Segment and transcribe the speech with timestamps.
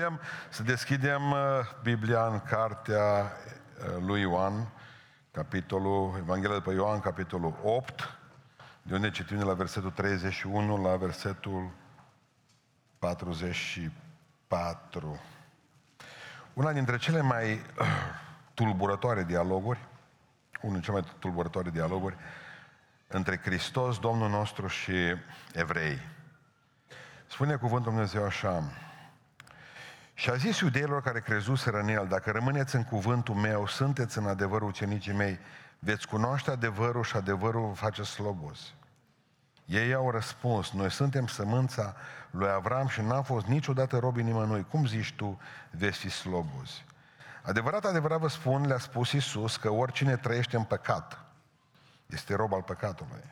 [0.00, 1.38] Deschidem, să deschidem uh,
[1.82, 3.30] Biblia în cartea uh,
[4.06, 4.72] lui Ioan,
[5.30, 8.18] capitolul, Evanghelia după Ioan, capitolul 8,
[8.82, 11.70] de unde citim de la versetul 31 la versetul
[12.98, 15.20] 44.
[16.52, 17.60] Una dintre cele mai uh,
[18.54, 19.78] tulburătoare dialoguri,
[20.60, 22.16] unul dintre cele mai tulburătoare dialoguri
[23.06, 25.16] între Hristos, Domnul nostru și
[25.52, 25.98] evrei.
[27.26, 28.62] Spune cuvântul Dumnezeu așa,
[30.20, 34.26] și a zis iudeilor care crezuseră în el, dacă rămâneți în cuvântul meu, sunteți în
[34.26, 35.38] adevărul ucenicii mei,
[35.78, 38.58] veți cunoaște adevărul și adevărul vă face slobos.
[39.64, 41.96] Ei au răspuns, noi suntem sămânța
[42.30, 44.66] lui Avram și n-am fost niciodată robii nimănui.
[44.70, 46.84] Cum zici tu, veți fi slobozi?
[47.42, 51.18] Adevărat, adevărat vă spun, le-a spus Iisus că oricine trăiește în păcat
[52.06, 53.24] este rob al păcatului.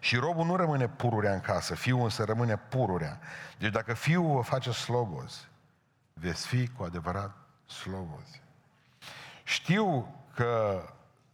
[0.00, 3.18] Și robul nu rămâne pururea în casă, fiul însă rămâne pururea.
[3.58, 5.47] Deci dacă fiul vă face slobozi,
[6.20, 7.36] veți fi cu adevărat
[7.66, 8.42] slobozi.
[9.44, 10.82] Știu că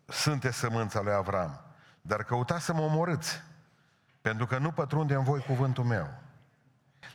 [0.07, 1.61] sunteți sămânța lui Avram,
[2.01, 3.43] dar căutați să mă omorâți,
[4.21, 6.23] pentru că nu pătrunde în voi cuvântul meu.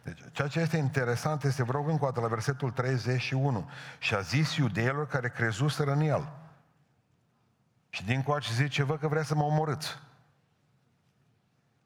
[0.04, 4.16] Deci, ceea ce este interesant este, vă rog încă o dată, la versetul 31, și
[4.16, 6.30] a zis iudeilor care crezuseră în el.
[7.90, 10.00] Și din coace zice, vă că vrea să mă omorâți.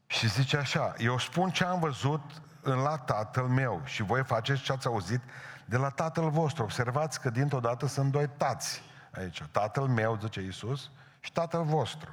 [0.08, 4.62] Și zice așa, eu spun ce am văzut în la tatăl meu și voi faceți
[4.62, 5.22] ce ați auzit
[5.66, 6.64] de la tatăl vostru.
[6.64, 9.44] Observați că dintr-o dată sunt doi tați aici.
[9.52, 12.10] Tatăl meu, zice Iisus, și tatăl vostru.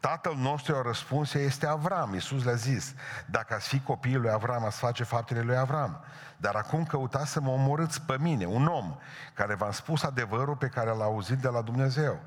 [0.00, 2.12] Tatăl nostru a răspuns, este Avram.
[2.12, 2.94] Iisus le-a zis,
[3.26, 6.04] dacă ați fi copiii lui Avram, ați face faptele lui Avram.
[6.36, 8.96] Dar acum căutați să mă omorâți pe mine, un om
[9.34, 12.20] care v-am spus adevărul pe care l-a auzit de la Dumnezeu.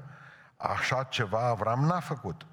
[0.57, 2.45] Așa ceva Avram n-a făcut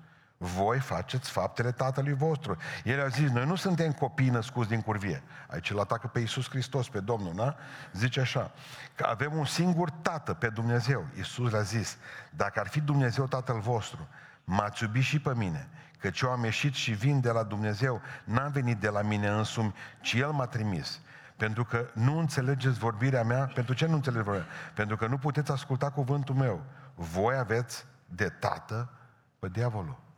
[0.43, 2.57] voi faceți faptele tatălui vostru.
[2.85, 5.23] El a zis, noi nu suntem copii născuți din curvie.
[5.49, 7.57] Aici îl atacă pe Iisus Hristos, pe Domnul, da?
[7.93, 8.51] Zice așa,
[8.95, 11.07] că avem un singur tată, pe Dumnezeu.
[11.17, 11.97] Iisus le-a zis,
[12.31, 14.09] dacă ar fi Dumnezeu tatăl vostru,
[14.45, 15.69] m-ați iubit și pe mine,
[15.99, 19.75] căci eu am ieșit și vin de la Dumnezeu, n-am venit de la mine însumi,
[20.01, 21.01] ci El m-a trimis.
[21.37, 23.51] Pentru că nu înțelegeți vorbirea mea.
[23.55, 24.73] Pentru ce nu înțelegeți vorbirea mea?
[24.75, 26.65] Pentru că nu puteți asculta cuvântul meu.
[26.95, 28.91] Voi aveți de tată
[29.39, 30.09] pe diavolul.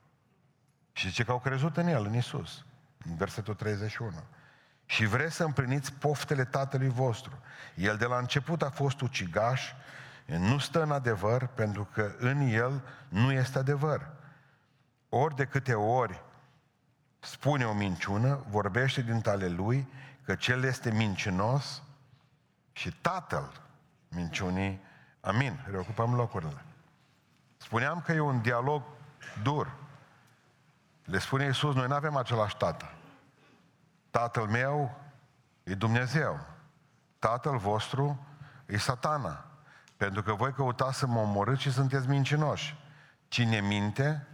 [0.92, 2.64] Și zice că au crezut în El, în Isus,
[3.08, 4.12] în versetul 31.
[4.86, 7.38] Și vreți să împliniți poftele tatălui vostru.
[7.74, 9.72] El de la început a fost ucigaș,
[10.26, 14.10] nu stă în adevăr, pentru că în el nu este adevăr.
[15.08, 16.22] Ori de câte ori
[17.18, 19.88] spune o minciună, vorbește din tale lui,
[20.24, 21.82] că cel este mincinos
[22.72, 23.62] și tatăl
[24.08, 24.80] minciunii.
[25.20, 25.66] Amin.
[25.70, 26.64] Reocupăm locurile.
[27.56, 28.82] Spuneam că e un dialog
[29.42, 29.72] dur.
[31.04, 32.92] Le spune Iisus, noi nu avem același tată.
[34.10, 34.98] Tatăl meu
[35.62, 36.40] e Dumnezeu.
[37.18, 38.26] Tatăl vostru
[38.66, 39.44] e satana.
[39.96, 42.76] Pentru că voi căutați să mă omorâți și sunteți mincinoși.
[43.28, 44.26] Cine minte,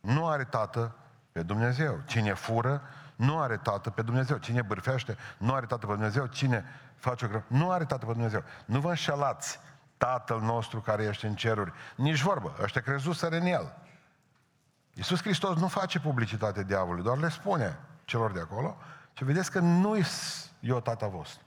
[0.00, 0.94] nu are tată
[1.32, 2.00] pe Dumnezeu.
[2.06, 2.82] Cine fură,
[3.16, 4.36] nu are tată pe Dumnezeu.
[4.36, 6.26] Cine bârfește, nu are tată pe Dumnezeu.
[6.26, 6.64] Cine
[6.96, 7.44] face o gră...
[7.46, 8.42] nu are tată pe Dumnezeu.
[8.64, 9.60] Nu vă înșelați
[9.96, 11.72] Tatăl nostru care ești în ceruri.
[11.94, 12.56] Nici vorbă.
[12.62, 13.74] Ăștia crezuseră în El.
[14.98, 18.76] Iisus Hristos nu face publicitate diavolului, doar le spune celor de acolo
[19.12, 20.04] și vedeți că nu e
[20.60, 21.42] eu tata vostru.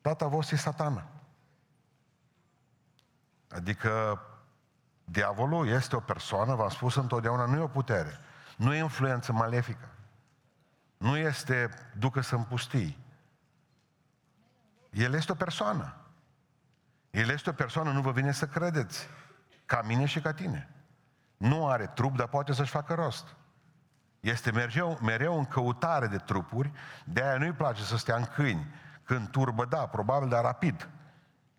[0.00, 1.06] Tata vostru e satana.
[3.48, 4.20] Adică
[5.04, 8.18] diavolul este o persoană, v-am spus întotdeauna, nu e o putere.
[8.56, 9.88] Nu e influență malefică.
[10.96, 12.98] Nu este ducă să împustii.
[14.90, 15.96] El este o persoană.
[17.10, 19.08] El este o persoană, nu vă vine să credeți.
[19.66, 20.75] Ca mine și ca tine.
[21.36, 23.36] Nu are trup, dar poate să-și facă rost.
[24.20, 26.72] Este mereu, mereu în căutare de trupuri,
[27.04, 28.74] de aia nu-i place să stea în câini.
[29.04, 30.88] Când turbă, da, probabil, dar rapid.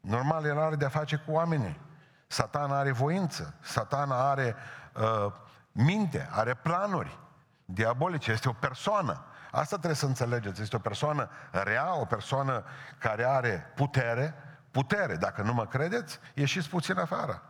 [0.02, 1.80] Normal, el are de-a face cu oamenii.
[2.28, 4.56] Satana are voință, satana are
[4.96, 5.34] uh,
[5.72, 7.20] minte, are planuri
[7.66, 9.26] diabolice, este o persoană.
[9.52, 12.64] Asta trebuie să înțelegeți, este o persoană rea, o persoană
[12.98, 14.34] care are putere,
[14.72, 17.42] putere, dacă nu mă credeți, ieșiți puțin afară.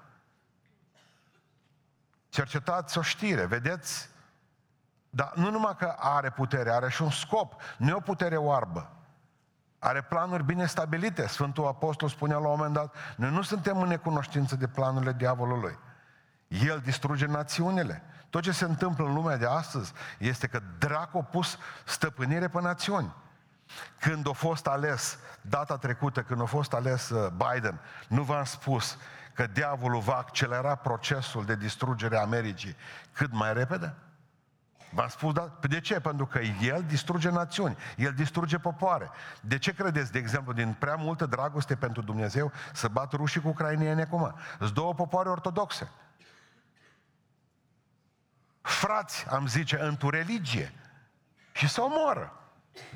[2.38, 4.10] Cercetați o știre, vedeți?
[5.10, 7.62] Dar nu numai că are putere, are și un scop.
[7.78, 8.92] Nu e o putere oarbă.
[9.80, 11.28] Are planuri bine stabilite.
[11.28, 15.78] Sfântul Apostol spunea la un moment dat, noi nu suntem în necunoștință de planurile diavolului.
[16.48, 18.04] El distruge națiunile.
[18.30, 22.62] Tot ce se întâmplă în lumea de astăzi este că dracu a pus stăpânire pe
[22.62, 23.14] națiuni.
[24.00, 28.98] Când a fost ales, data trecută, când a fost ales uh, Biden, nu v-am spus
[29.38, 32.76] că diavolul va accelera procesul de distrugere a Americii
[33.12, 33.94] cât mai repede?
[34.92, 35.42] V-am spus, da?
[35.42, 36.00] Păi de ce?
[36.00, 39.10] Pentru că el distruge națiuni, el distruge popoare.
[39.42, 43.48] De ce credeți, de exemplu, din prea multă dragoste pentru Dumnezeu, să bat rușii cu
[43.48, 44.36] ucrainieni acum?
[44.58, 45.92] Sunt două popoare ortodoxe.
[48.62, 50.74] Frați, am zice, într-o religie.
[51.52, 52.34] Și se omoară.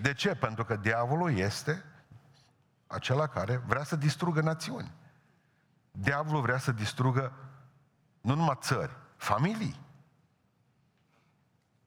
[0.02, 0.36] De ce?
[0.36, 1.84] Pentru că diavolul este
[2.88, 5.00] acela care vrea să distrugă națiuni.
[5.92, 7.34] Diavolul vrea să distrugă
[8.22, 9.80] nu numai țări, familii.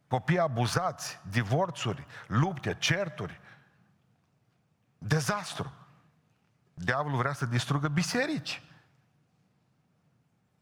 [0.09, 3.41] Copii abuzați, divorțuri, lupte, certuri,
[4.99, 5.73] dezastru.
[6.75, 8.63] Diavolul vrea să distrugă biserici.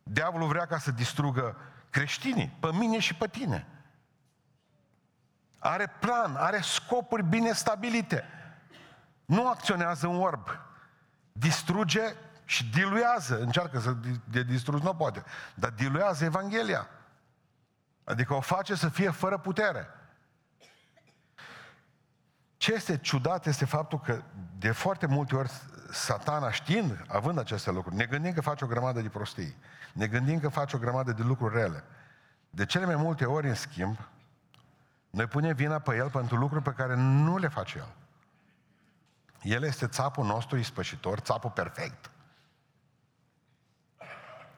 [0.02, 1.56] Diavolul vrea ca să distrugă
[1.90, 3.66] creștinii, pe mine și pe tine.
[5.58, 8.24] Are plan, are scopuri bine stabilite.
[9.24, 10.48] Nu acționează în orb.
[11.32, 12.14] Distruge
[12.52, 13.40] și diluează.
[13.40, 15.24] Încearcă să de distrugi, nu poate.
[15.54, 16.88] Dar diluează Evanghelia.
[18.04, 19.86] Adică o face să fie fără putere.
[22.56, 24.22] Ce este ciudat este faptul că
[24.58, 25.50] de foarte multe ori
[25.90, 29.56] satana știind, având aceste lucruri, ne gândim că face o grămadă de prostii.
[29.92, 31.84] Ne gândim că face o grămadă de lucruri rele.
[32.50, 33.98] De cele mai multe ori, în schimb,
[35.10, 37.94] noi punem vina pe el pentru lucruri pe care nu le face el.
[39.42, 42.10] El este țapul nostru ispășitor, țapul perfect.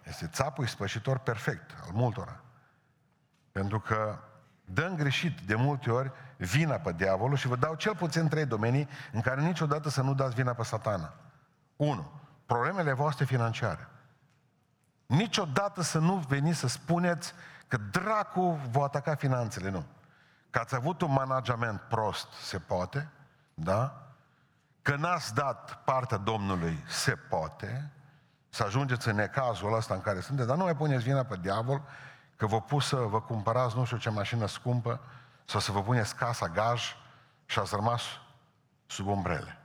[0.08, 2.40] Este țapul ispășitor perfect al multora.
[3.52, 4.18] Pentru că
[4.64, 8.88] dăm greșit de multe ori vina pe diavolul și vă dau cel puțin trei domenii
[9.12, 11.14] în care niciodată să nu dați vina pe satana.
[11.76, 13.88] Unu, Problemele voastre financiare.
[15.06, 17.34] Niciodată să nu veniți să spuneți
[17.68, 19.84] că dracu vă ataca finanțele, nu.
[20.50, 23.08] Că ați avut un management prost, se poate,
[23.54, 24.08] da?
[24.82, 27.90] Că n-ați dat partea Domnului, se poate,
[28.54, 31.82] să ajungeți în necazul ăsta în care sunteți, dar nu mai puneți vina pe diavol,
[32.36, 35.00] că vă pus să vă cumpărați nu știu ce mașină scumpă,
[35.44, 36.96] sau să vă puneți casa gaj
[37.46, 38.02] și ați rămas
[38.86, 39.58] sub umbrele.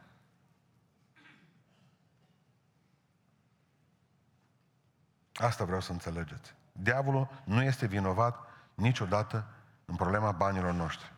[5.33, 6.55] Asta vreau să înțelegeți.
[6.71, 8.37] Diavolul nu este vinovat
[8.73, 9.45] niciodată
[9.85, 11.13] în problema banilor noștri.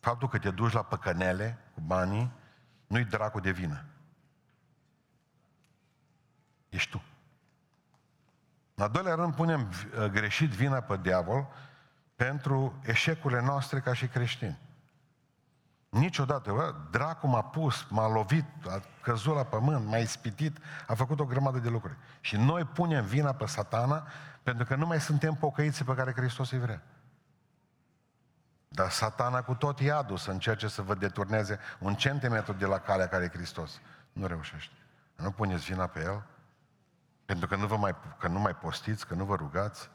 [0.00, 2.32] Faptul că te duci la păcănele cu banii,
[2.86, 3.84] nu-i dracu de vină.
[6.74, 7.02] Ești tu.
[8.74, 11.48] În al doilea rând, punem uh, greșit vina pe diavol
[12.16, 14.58] pentru eșecurile noastre ca și creștini.
[15.88, 21.20] Niciodată, bă, dracu m-a pus, m-a lovit, a căzut la pământ, m-a ispitit, a făcut
[21.20, 21.96] o grămadă de lucruri.
[22.20, 24.06] Și noi punem vina pe satana
[24.42, 26.82] pentru că nu mai suntem pocăiți pe care Hristos îi vrea.
[28.68, 33.08] Dar satana cu tot iadul să încerce să vă deturneze un centimetru de la calea
[33.08, 33.80] care e Hristos.
[34.12, 34.74] Nu reușește.
[35.16, 36.24] Nu puneți vina pe el,
[37.24, 39.90] pentru că nu, vă mai, că nu mai postiți, că nu vă rugați,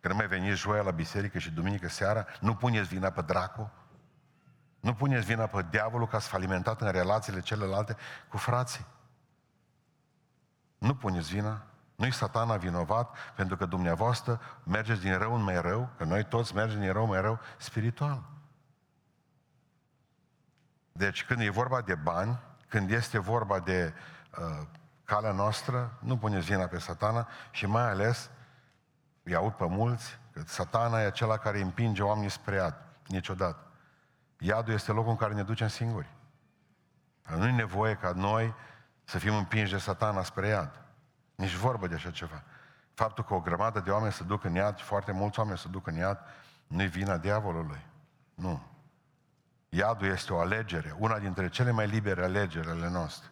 [0.00, 3.70] că nu mai veniți joia la biserică și duminică seara, nu puneți vina pe dracu,
[4.80, 7.96] nu puneți vina pe diavolul că ați falimentat în relațiile celelalte
[8.28, 8.86] cu frații.
[10.78, 11.66] Nu puneți vina,
[11.96, 16.54] nu-i satana vinovat pentru că dumneavoastră mergeți din rău în mai rău, că noi toți
[16.54, 18.22] mergem din rău în mai rău spiritual.
[20.92, 22.38] Deci când e vorba de bani,
[22.68, 23.94] când este vorba de
[24.38, 24.66] uh,
[25.08, 28.30] calea noastră, nu puneți vina pe satana și mai ales,
[29.22, 32.74] îi aud pe mulți, că satana e acela care împinge oamenii spre iad.
[33.06, 33.66] Niciodată.
[34.38, 36.08] Iadul este locul în care ne ducem singuri.
[37.36, 38.54] Nu e nevoie ca noi
[39.04, 40.82] să fim împinși de satana spre iad.
[41.34, 42.42] Nici vorbă de așa ceva.
[42.94, 45.86] Faptul că o grămadă de oameni se duc în iad, foarte mulți oameni se duc
[45.86, 46.18] în iad,
[46.66, 47.86] nu-i vina diavolului.
[48.34, 48.62] Nu.
[49.68, 53.28] Iadul este o alegere, una dintre cele mai libere alegeri ale noastre.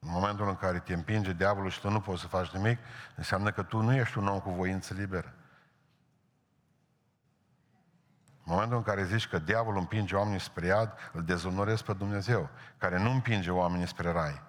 [0.00, 2.78] În momentul în care te împinge diavolul și tu nu poți să faci nimic,
[3.16, 5.34] înseamnă că tu nu ești un om cu voință liberă.
[8.44, 12.48] În momentul în care zici că diavolul împinge oamenii spre iad, îl dezonorezi pe Dumnezeu,
[12.78, 14.42] care nu împinge oamenii spre rai.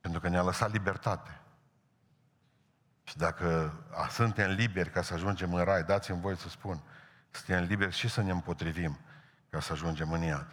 [0.00, 1.40] Pentru că ne-a lăsat libertate.
[3.02, 3.72] Și dacă
[4.10, 6.82] suntem liberi ca să ajungem în rai, dați-mi voi să spun,
[7.30, 8.98] suntem liberi și să ne împotrivim
[9.50, 10.46] ca să ajungem în iad.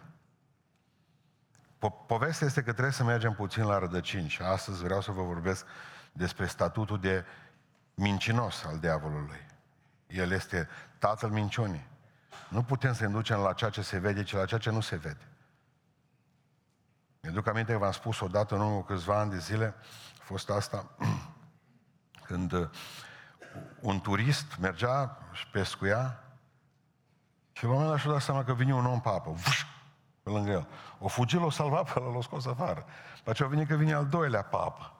[1.84, 5.22] Po- povestea este că trebuie să mergem puțin la rădăcini și astăzi vreau să vă
[5.22, 5.66] vorbesc
[6.12, 7.24] despre statutul de
[7.94, 9.46] mincinos al diavolului.
[10.06, 11.86] El este tatăl minciunii.
[12.48, 14.80] Nu putem să ne ducem la ceea ce se vede, ci la ceea ce nu
[14.80, 15.28] se vede.
[17.20, 19.74] Mi-aduc aminte că v-am spus odată în urmă câțiva ani de zile,
[20.20, 20.90] a fost asta,
[22.26, 22.68] când uh,
[23.80, 26.24] un turist mergea și pescuia
[27.52, 29.64] și la un moment dat și-a dat seama că vine un om pe apă, vuș,
[30.24, 30.66] pe lângă el.
[30.98, 32.84] O fugit, l-a salvat pe ăla, l-a scos afară.
[33.16, 34.92] După aceea a venit că vine al doilea pe apă.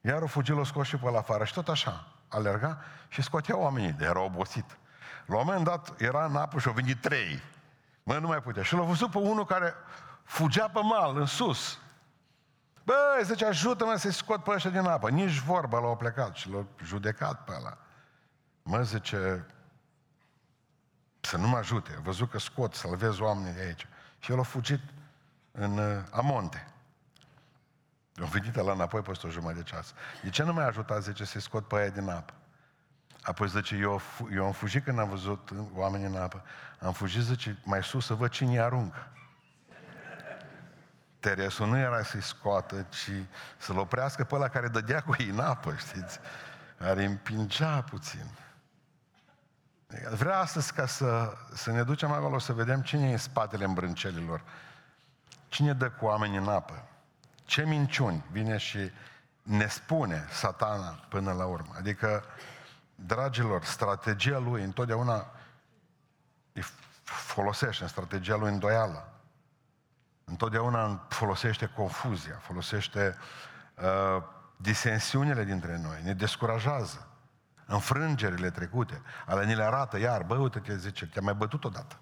[0.00, 1.44] Iar o fugit, l-a scos și pe ăla afară.
[1.44, 4.76] Și tot așa, alerga și scotea oamenii, de era obosit.
[5.26, 7.42] La un moment dat era în apă și au venit trei.
[8.02, 8.62] Mă, nu mai putea.
[8.62, 9.74] Și l-a văzut pe unul care
[10.22, 11.78] fugea pe mal, în sus.
[12.84, 15.10] Bă, zice, ajută-mă să-i scot pe ăștia din apă.
[15.10, 17.78] Nici vorba l-au plecat și l-au judecat pe ăla.
[18.62, 19.46] Mă, zice,
[21.20, 21.94] să nu mă ajute.
[21.98, 23.86] A văzut că scot, salvez oamenii de aici.
[24.22, 24.80] Și el a fugit
[25.52, 26.66] în uh, Amonte.
[28.20, 29.94] Am venit la înapoi peste o jumătate de ceas.
[30.22, 32.32] De ce nu mai ajuta, zice, să-i scot pe aia din apă?
[33.22, 34.00] Apoi zice, eu,
[34.34, 36.44] eu am fugit când am văzut oamenii în apă.
[36.78, 39.06] Am fugit, zice, mai sus să văd cine îi aruncă.
[41.14, 43.10] Interesul nu era să-i scoată, ci
[43.56, 46.18] să-l oprească pe ăla care dădea cu ei în apă, știți?
[46.78, 48.26] Care împingea puțin.
[50.10, 54.42] Vreau astăzi ca să, să ne ducem acolo să vedem cine e în spatele îmbrâncelilor.
[55.48, 56.88] Cine dă cu oameni în apă?
[57.44, 58.90] Ce minciuni vine și
[59.42, 61.74] ne spune satana până la urmă?
[61.76, 62.24] Adică,
[62.94, 65.30] dragilor, strategia lui întotdeauna
[67.04, 69.12] folosește în strategia lui îndoială.
[70.24, 73.16] Întotdeauna folosește confuzia, folosește
[73.74, 74.22] uh,
[74.56, 77.06] disensiunile dintre noi, ne descurajează.
[77.72, 81.98] Înfrângerile trecute, ale ni le arată iar, bă, uite te zice, te-am mai bătut odată.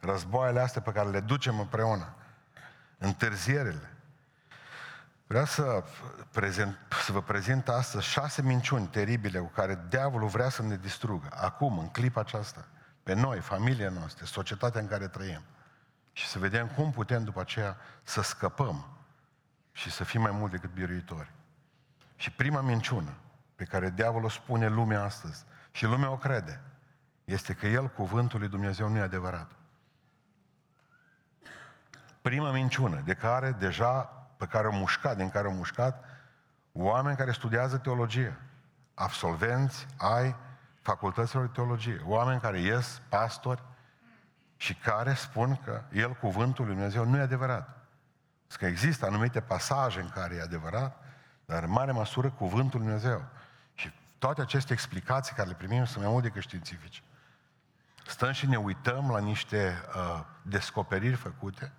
[0.00, 2.14] Războaiele astea pe care le ducem împreună,
[2.98, 3.92] întârzierile.
[5.26, 5.84] Vreau să,
[6.30, 11.28] prezent, să vă prezint astăzi șase minciuni teribile cu care diavolul vrea să ne distrugă,
[11.30, 12.66] acum, în clipa aceasta,
[13.02, 15.42] pe noi, familia noastră, societatea în care trăim.
[16.12, 18.86] Și să vedem cum putem după aceea să scăpăm
[19.72, 21.32] și să fim mai mult decât biruitori.
[22.16, 23.14] Și prima minciună
[23.54, 26.60] pe care diavolul spune lumea astăzi, și lumea o crede,
[27.24, 29.50] este că el, cuvântul lui Dumnezeu, nu e adevărat.
[32.20, 34.02] Prima minciună de care deja,
[34.36, 36.04] pe care au mușcat, din care au mușcat,
[36.72, 38.36] oameni care studiază teologie,
[38.94, 40.36] absolvenți ai
[40.80, 43.62] facultăților de teologie, oameni care ies pastori
[44.56, 47.78] și care spun că el, cuvântul lui Dumnezeu, nu e adevărat.
[48.58, 51.02] Că există anumite pasaje în care e adevărat,
[51.44, 53.24] dar în mare măsură cuvântul lui Dumnezeu.
[54.24, 57.00] Și toate aceste explicații care le primim sunt mai mult decât științifice.
[58.06, 61.72] Stăm și ne uităm la niște uh, descoperiri făcute,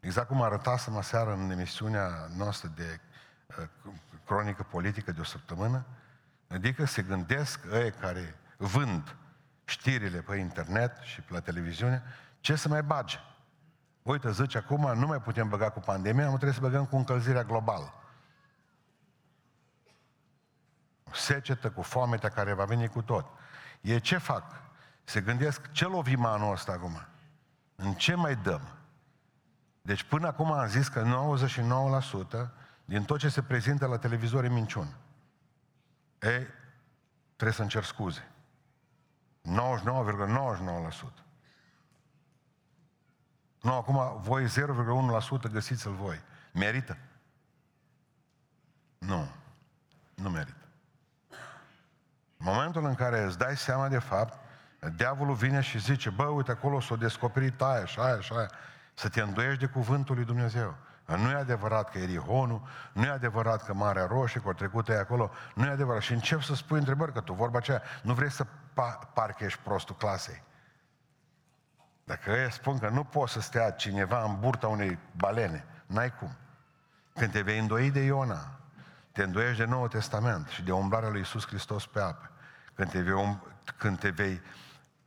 [0.00, 3.00] exact cum arătasem aseară în emisiunea noastră de
[3.58, 3.64] uh,
[4.24, 5.84] cronică politică de o săptămână,
[6.48, 9.16] adică se gândesc ei care vând
[9.64, 12.02] știrile pe internet și pe la televiziune,
[12.40, 13.16] ce să mai bage.
[14.02, 17.44] Uite, zice, acum nu mai putem băga cu pandemia, nu trebuie să băgăm cu încălzirea
[17.44, 17.94] globală
[21.12, 23.26] secetă, cu foametea care va veni cu tot.
[23.80, 24.44] E ce fac?
[25.04, 27.06] Se gândesc, ce lovim anul ăsta acum?
[27.76, 28.76] În ce mai dăm?
[29.82, 31.28] Deci până acum am zis că
[32.48, 32.50] 99%
[32.84, 34.96] din tot ce se prezintă la televizor e minciună.
[36.18, 36.46] Ei,
[37.34, 38.30] trebuie să încerc scuze.
[39.44, 39.50] 99,99%.
[43.60, 46.20] Nu, acum voi 0,1% găsiți-l voi.
[46.52, 46.96] Merită?
[48.98, 49.28] Nu.
[50.14, 50.65] Nu merită.
[52.38, 54.38] În momentul în care îți dai seama de fapt,
[54.96, 58.50] diavolul vine și zice, bă, uite, acolo s-o descoperit aia și aia și aia,
[58.94, 60.76] să te îndoiești de cuvântul lui Dumnezeu.
[61.06, 62.62] Nu e adevărat că e Rihonul,
[62.92, 66.02] nu e adevărat că Marea Roșie, că o trecut e acolo, nu e adevărat.
[66.02, 69.60] Și încep să spui întrebări, că tu vorba aceea, nu vrei să pa- parcă ești
[69.62, 70.42] prostul clasei.
[72.04, 76.36] Dacă ei spun că nu poți să stea cineva în burta unei balene, n-ai cum.
[77.14, 78.58] Când te vei îndoi de Iona,
[79.16, 82.30] te îndoiești de Noul Testament și de umblarea lui Isus Hristos pe apă.
[82.74, 83.42] Când te vei, um,
[83.76, 84.40] când te vei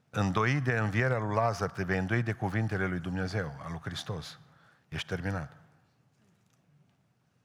[0.09, 4.39] îndoi de învierea lui Lazar, te vei îndoi de cuvintele lui Dumnezeu, al lui Hristos.
[4.87, 5.51] Ești terminat.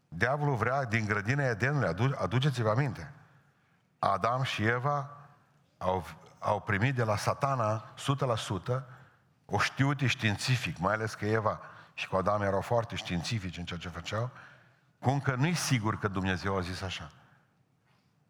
[0.09, 3.13] Diavolul vrea din grădina Edenului, adu- aduceți-vă aminte,
[3.99, 5.11] Adam și Eva
[5.79, 6.07] au,
[6.39, 7.95] au primit de la satana
[8.79, 8.83] 100%
[9.45, 11.61] o știute științific, mai ales că Eva
[11.95, 14.31] și cu Adam erau foarte științifici în ceea ce făceau,
[15.05, 17.11] cum că nu-i sigur că Dumnezeu a zis așa.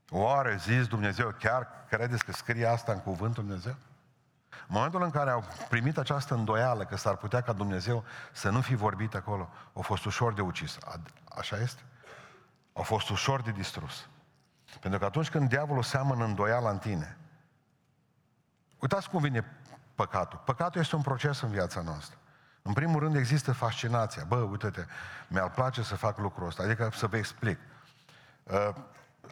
[0.08, 3.76] Oare zis Dumnezeu, chiar credeți că scrie asta în cuvântul Dumnezeu?
[4.50, 8.60] În momentul în care au primit această îndoială că s-ar putea ca Dumnezeu să nu
[8.60, 10.78] fi vorbit acolo, au fost ușor de ucis.
[11.36, 11.82] Așa este?
[12.72, 14.08] Au fost ușor de distrus.
[14.80, 17.16] Pentru că atunci când diavolul seamănă îndoială în tine,
[18.78, 19.44] uitați cum vine
[19.94, 20.42] păcatul.
[20.44, 22.18] Păcatul este un proces în viața noastră.
[22.66, 24.24] În primul rând există fascinația.
[24.24, 24.84] Bă, uite-te,
[25.28, 26.62] mi-ar place să fac lucrul ăsta.
[26.62, 27.58] Adică să vă explic.
[28.42, 28.68] Uh,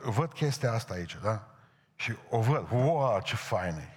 [0.02, 1.46] văd chestia asta aici, da?
[1.94, 2.70] Și o văd.
[2.70, 3.88] Wow, ce fain e.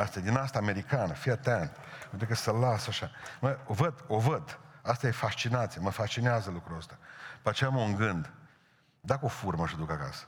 [0.00, 1.76] Asta din asta americană, fii atent.
[2.12, 3.10] Uite că să las așa.
[3.40, 4.58] Mă, o văd, o văd.
[4.82, 6.98] Asta e fascinație, mă fascinează lucrul ăsta.
[7.42, 8.32] Pe aceea am un gând.
[9.00, 10.24] Dacă o furmă și duc acasă.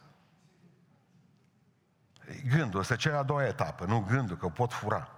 [2.48, 5.08] Gândul, asta e cea a doua etapă, nu gândul, că o pot fura.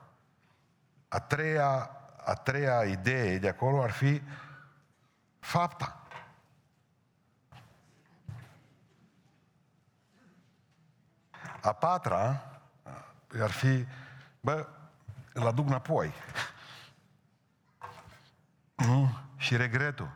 [1.09, 1.91] A treia,
[2.25, 4.23] a treia idee de acolo ar fi
[5.38, 5.99] fapta.
[11.61, 12.50] A patra
[13.40, 13.87] ar fi,
[14.40, 14.69] bă,
[15.33, 16.12] îl aduc înapoi.
[18.75, 19.19] Nu?
[19.37, 20.11] Și regretul.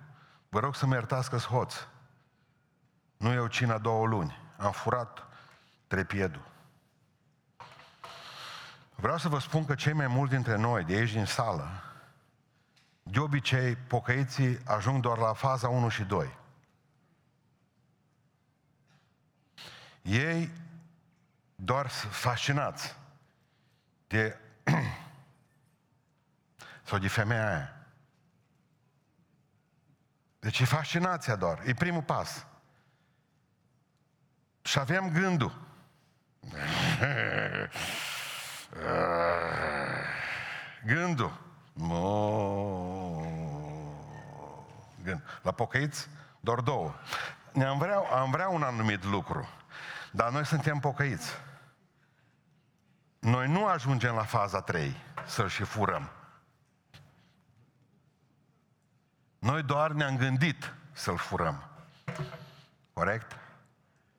[0.49, 1.75] Vă rog să mă iertați că hoț.
[3.17, 4.37] Nu eu cina două luni.
[4.57, 5.27] Am furat
[5.87, 6.47] trepiedul.
[8.95, 11.88] Vreau să vă spun că cei mai mulți dintre noi, de aici din sală,
[13.11, 16.37] de obicei, pocăiții ajung doar la faza 1 și 2.
[20.03, 20.51] Ei
[21.55, 22.97] doar fascinați
[24.07, 24.39] de
[26.89, 27.77] sau de femeia aia.
[30.39, 31.63] Deci e fascinația doar.
[31.67, 32.47] E primul pas.
[34.63, 35.67] Și avem gândul.
[40.85, 41.48] Gândul.
[45.03, 45.23] Gând.
[45.43, 46.09] La pocăiți,
[46.41, 46.95] doar două.
[47.67, 49.49] Am vrea, am vrea un anumit lucru,
[50.13, 51.31] dar noi suntem pocăiți.
[53.19, 56.11] Noi nu ajungem la faza 3 să-l și furăm.
[59.39, 61.63] Noi doar ne-am gândit să-l furăm.
[62.93, 63.37] Corect?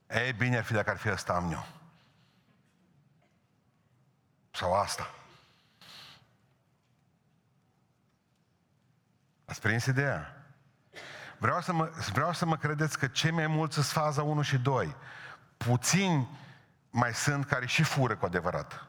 [0.08, 1.66] Ei, bine ar fi dacă ar fi ăsta am eu.
[4.52, 5.14] Sau asta.
[9.50, 10.44] Ați prins ideea?
[11.38, 14.58] Vreau să, mă, vreau să mă credeți că cei mai mulți sunt faza 1 și
[14.58, 14.96] 2.
[15.58, 16.30] Puțini
[16.90, 18.88] mai sunt care și fură cu adevărat.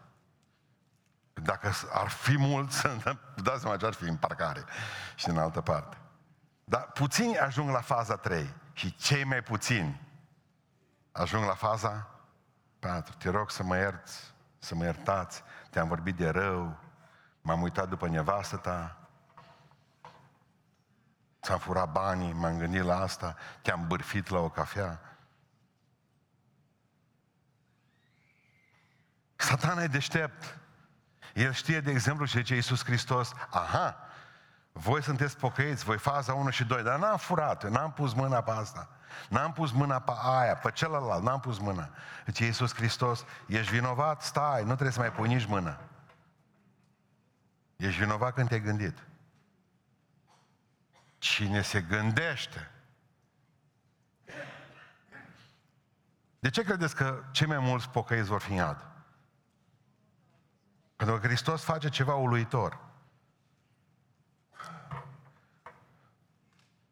[1.32, 2.82] Dacă ar fi mulți,
[3.44, 4.64] dați seama ce ar fi în parcare
[5.14, 5.96] și în altă parte.
[6.64, 10.00] Dar puțini ajung la faza 3 și cei mai puțini
[11.12, 12.10] ajung la faza
[12.78, 13.14] 4.
[13.18, 16.76] Te rog să mă ierți, să mă iertați, te-am vorbit de rău,
[17.40, 18.99] m-am uitat după nevastă ta,
[21.42, 25.00] ți-am furat banii, m-am gândit la asta, te-am bârfit la o cafea.
[29.36, 30.58] Satana e deștept.
[31.34, 33.96] El știe, de exemplu, ce zice Iisus Hristos, aha,
[34.72, 38.50] voi sunteți pocăiți, voi faza 1 și 2, dar n-am furat, n-am pus mâna pe
[38.50, 38.88] asta.
[39.28, 41.90] N-am pus mâna pe aia, pe celălalt, n-am pus mâna.
[42.24, 44.22] Deci Iisus Hristos, ești vinovat?
[44.22, 45.78] Stai, nu trebuie să mai pui nici mână.
[47.76, 48.98] Ești vinovat când te-ai gândit.
[51.20, 52.70] Cine se gândește.
[56.38, 58.86] De ce credeți că cei mai mulți pocăiți vor fi în iad?
[60.96, 62.80] Pentru că Hristos face ceva uluitor.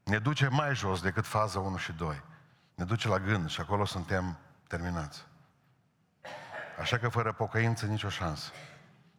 [0.05, 2.23] Ne duce mai jos decât faza 1 și 2.
[2.75, 5.27] Ne duce la gând și acolo suntem terminați.
[6.79, 8.51] Așa că fără pocăință nicio șansă.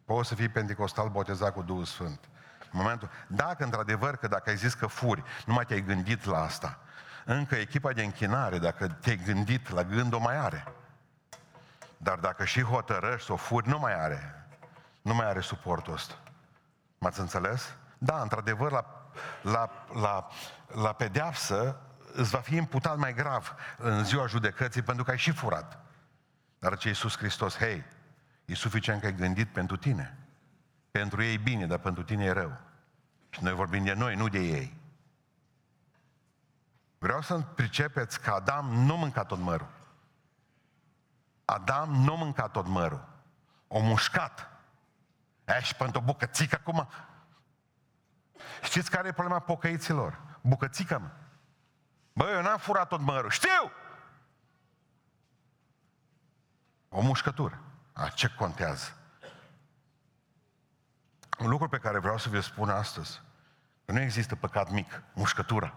[0.06, 2.30] Poți să fii pentecostal botezat cu Duhul Sfânt.
[2.72, 6.42] În momentul, dacă într-adevăr că dacă ai zis că furi, nu mai te-ai gândit la
[6.42, 6.80] asta,
[7.26, 10.64] încă echipa de închinare, dacă te-ai gândit la gând, o mai are.
[11.98, 14.40] Dar dacă și hotărăști să o furi, nu mai are
[15.02, 16.14] nu mai are suportul ăsta.
[16.98, 17.74] M-ați înțeles?
[17.98, 20.28] Da, într-adevăr, la, la, la,
[20.68, 21.80] la pedeapsă
[22.14, 25.80] îți va fi imputat mai grav în ziua judecății pentru că ai și furat.
[26.60, 27.86] Dar ce Iisus Hristos, hei,
[28.46, 30.18] e suficient că ai gândit pentru tine.
[30.92, 32.58] Pentru ei bine, dar pentru tine e rău.
[33.30, 34.78] Și noi vorbim de noi, nu de ei.
[36.98, 39.70] Vreau să pricepeți că Adam nu mânca tot mărul.
[41.46, 43.08] Adam nu mânca tot mărul.
[43.68, 44.50] O mușcat.
[45.46, 46.90] Aia și pentru o bucățică acum.
[48.64, 50.20] Știți care e problema pocăiților?
[50.42, 51.10] Bucățică, mă.
[52.14, 53.30] Bă, eu n-am furat tot mărul.
[53.30, 53.72] Știu!
[56.90, 57.62] O mușcătură.
[57.94, 58.99] A, ce contează?
[61.40, 63.22] Un lucru pe care vreau să vi spun astăzi,
[63.86, 65.74] că nu există păcat mic, mușcătura.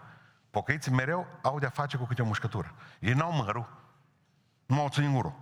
[0.49, 2.75] Pocăiții mereu au de-a face cu câte o mușcătură.
[2.99, 3.81] Ei n-au mărul,
[4.65, 5.35] nu au ținut gurul.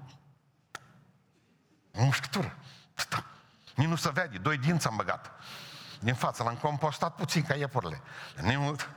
[1.94, 2.56] O mușcătură.
[2.94, 3.26] Stă.
[3.76, 5.32] Nici nu se vede, doi dinți am băgat.
[6.00, 8.02] Din față, l-am compostat puțin ca iepurile.
[8.42, 8.88] Nici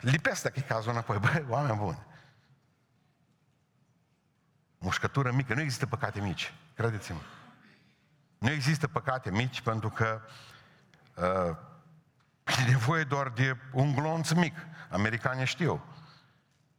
[0.00, 1.18] Lipesc dacă e cazul înapoi.
[1.18, 2.06] Băi, oameni buni.
[4.78, 5.54] Mușcătură mică.
[5.54, 6.54] Nu există păcate mici.
[6.74, 7.20] Credeți-mă.
[8.40, 10.20] Nu există păcate mici pentru că
[11.14, 11.56] uh,
[12.60, 14.54] e nevoie doar de un glonț mic.
[14.90, 15.84] Americanii știu.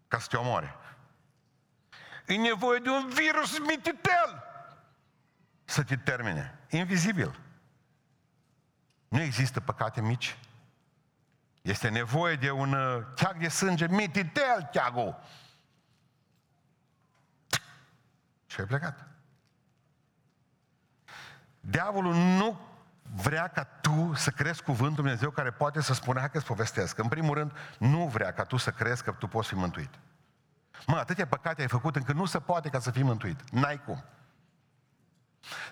[0.07, 0.75] Ca să te omoare.
[2.27, 4.43] E nevoie de un virus mititel
[5.63, 6.59] să te termine.
[6.69, 7.39] Invizibil.
[9.07, 10.37] Nu există păcate mici.
[11.61, 15.19] Este nevoie de un uh, cheag de sânge mititel, cheagul.
[18.45, 19.10] Și ai plecat.
[21.61, 22.59] Diavolul nu
[23.15, 26.97] vrea ca tu să crezi cuvântul Dumnezeu care poate să spună, hai că-ți povestesc.
[26.97, 29.89] În primul rând, nu vrea ca tu să crezi că tu poți fi mântuit.
[30.87, 33.49] Mă, atâtea păcate ai făcut încât nu se poate ca să fii mântuit.
[33.49, 34.03] N-ai cum.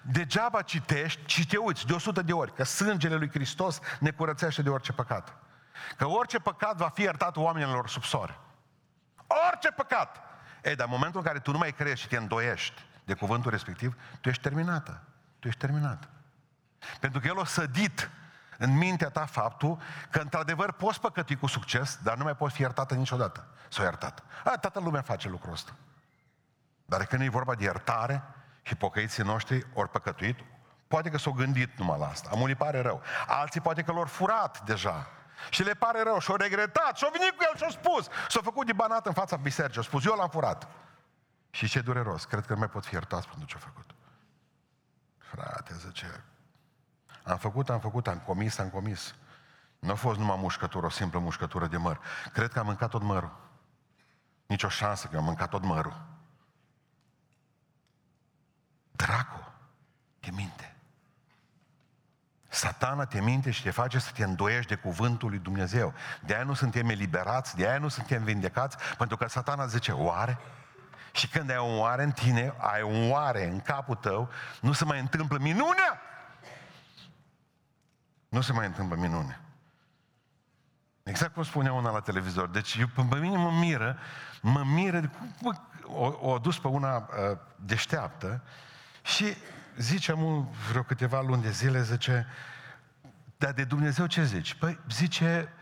[0.01, 4.61] Degeaba citești și te uiți de 100 de ori că sângele lui Hristos ne curățește
[4.61, 5.37] de orice păcat.
[5.97, 8.39] Că orice păcat va fi iertat oamenilor sub soare.
[9.47, 10.23] Orice păcat!
[10.63, 13.51] Ei, dar în momentul în care tu nu mai crezi și te îndoiești de cuvântul
[13.51, 15.03] respectiv, tu ești terminată.
[15.39, 16.09] Tu ești terminat.
[16.99, 18.09] Pentru că El a sădit
[18.57, 22.61] în mintea ta faptul că într-adevăr poți păcăti cu succes, dar nu mai poți fi
[22.61, 23.47] iertată niciodată.
[23.69, 24.23] S-o iertat.
[24.43, 25.75] A, toată lumea face lucrul ăsta.
[26.85, 28.23] Dar când e vorba de iertare
[28.61, 30.39] și pocăiții noștri ori păcătuit,
[30.87, 32.29] poate că s-au gândit numai la asta.
[32.31, 33.01] Amunii pare rău.
[33.27, 35.07] Alții poate că l-au furat deja.
[35.49, 38.07] Și le pare rău și au regretat și au venit cu el și au spus.
[38.29, 39.77] S-au făcut de banat în fața bisericii.
[39.77, 40.67] Au spus, eu l-am furat.
[41.49, 42.25] Și ce dureros.
[42.25, 43.91] Cred că nu mai pot fi iertați pentru ce a făcut.
[45.31, 46.23] Frate, zice,
[47.23, 49.15] am făcut, am făcut, am comis, am comis.
[49.79, 51.99] Nu a fost numai mușcătură, o simplă mușcătură de măr.
[52.33, 53.37] Cred că am mâncat tot mărul.
[54.45, 56.05] Nici o șansă că am mâncat tot mărul.
[58.91, 59.51] Dracu,
[60.19, 60.75] te minte.
[62.47, 65.93] Satana te minte și te face să te îndoiești de cuvântul lui Dumnezeu.
[66.25, 70.37] De aia nu suntem eliberați, de aia nu suntem vindecați, pentru că satana zice, oare?
[71.11, 74.29] Și când ai un oare în tine, ai un oare în capul tău,
[74.61, 76.01] nu se mai întâmplă minunea.
[78.29, 79.39] Nu se mai întâmplă minune.
[81.03, 82.47] Exact cum spunea una la televizor.
[82.47, 83.97] Deci eu, pe mine mă miră,
[84.41, 85.51] mă miră, bă,
[85.83, 88.41] o, o dus pe una uh, deșteaptă
[89.01, 89.35] și
[89.77, 92.27] zice mu vreo câteva luni de zile, zice,
[93.37, 94.53] dar de Dumnezeu ce zici?
[94.53, 95.53] Păi zice,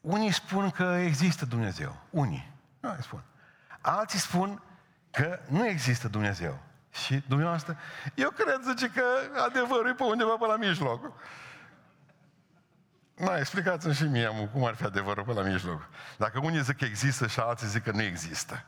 [0.00, 1.96] unii spun că există Dumnezeu.
[2.10, 2.52] Unii.
[2.80, 3.22] Nu, spun.
[3.80, 4.62] Alții spun
[5.18, 6.58] că nu există Dumnezeu.
[6.90, 7.76] Și dumneavoastră,
[8.14, 9.04] eu cred, zice, că
[9.46, 11.12] adevărul e pe undeva pe la mijloc.
[13.14, 15.88] Na, explicați-mi și mie mă, cum ar fi adevărul pe la mijloc.
[16.16, 18.64] Dacă unii zic că există și alții zic că nu există.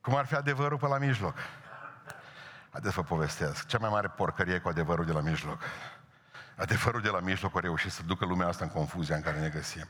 [0.00, 1.36] Cum ar fi adevărul pe la mijloc?
[2.70, 3.66] Haideți să vă povestesc.
[3.66, 5.62] Cea mai mare porcărie cu adevărul de la mijloc.
[6.56, 9.48] Adevărul de la mijloc a reușit să ducă lumea asta în confuzia în care ne
[9.48, 9.88] găsim.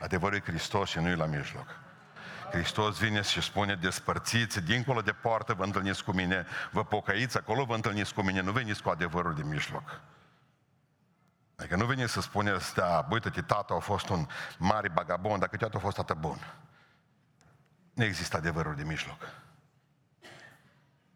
[0.00, 1.66] Adevărul e Hristos și nu e la mijloc.
[2.52, 7.64] Hristos vine și spune, despărțiți, dincolo de poartă vă întâlniți cu mine, vă pocăiți, acolo
[7.64, 10.00] vă întâlniți cu mine, nu veniți cu adevărul de mijloc.
[11.56, 14.26] Adică nu veni să spuneți, da, uite-te, tata a fost un
[14.58, 16.38] mare bagabond, dacă tata a fost tată bun.
[17.94, 19.18] Nu există adevărul de mijloc.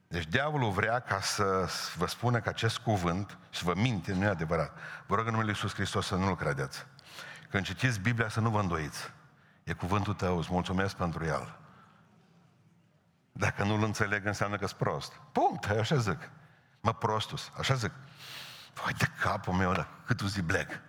[0.08, 4.28] Deci diavolul vrea ca să vă spună că acest cuvânt, și vă minte, nu e
[4.28, 4.78] adevărat.
[5.06, 6.86] Vă rog în numele Iisus Hristos să nu-L credeți.
[7.50, 9.10] Când citiți Biblia să nu vă îndoiți.
[9.66, 11.58] E cuvântul tău, îți mulțumesc pentru el.
[13.32, 15.12] Dacă nu-l înțeleg, înseamnă că-s prost.
[15.32, 16.30] Punct, așa zic.
[16.80, 17.92] Mă, prostus, așa zic.
[18.74, 20.80] Vai de capul meu, dar cât zi bleg.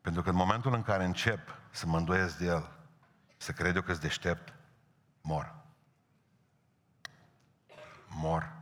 [0.00, 2.70] Pentru că în momentul în care încep să mă îndoiesc de el,
[3.36, 4.54] să cred eu că sunt deștept,
[5.20, 5.54] mor.
[8.06, 8.52] Mor.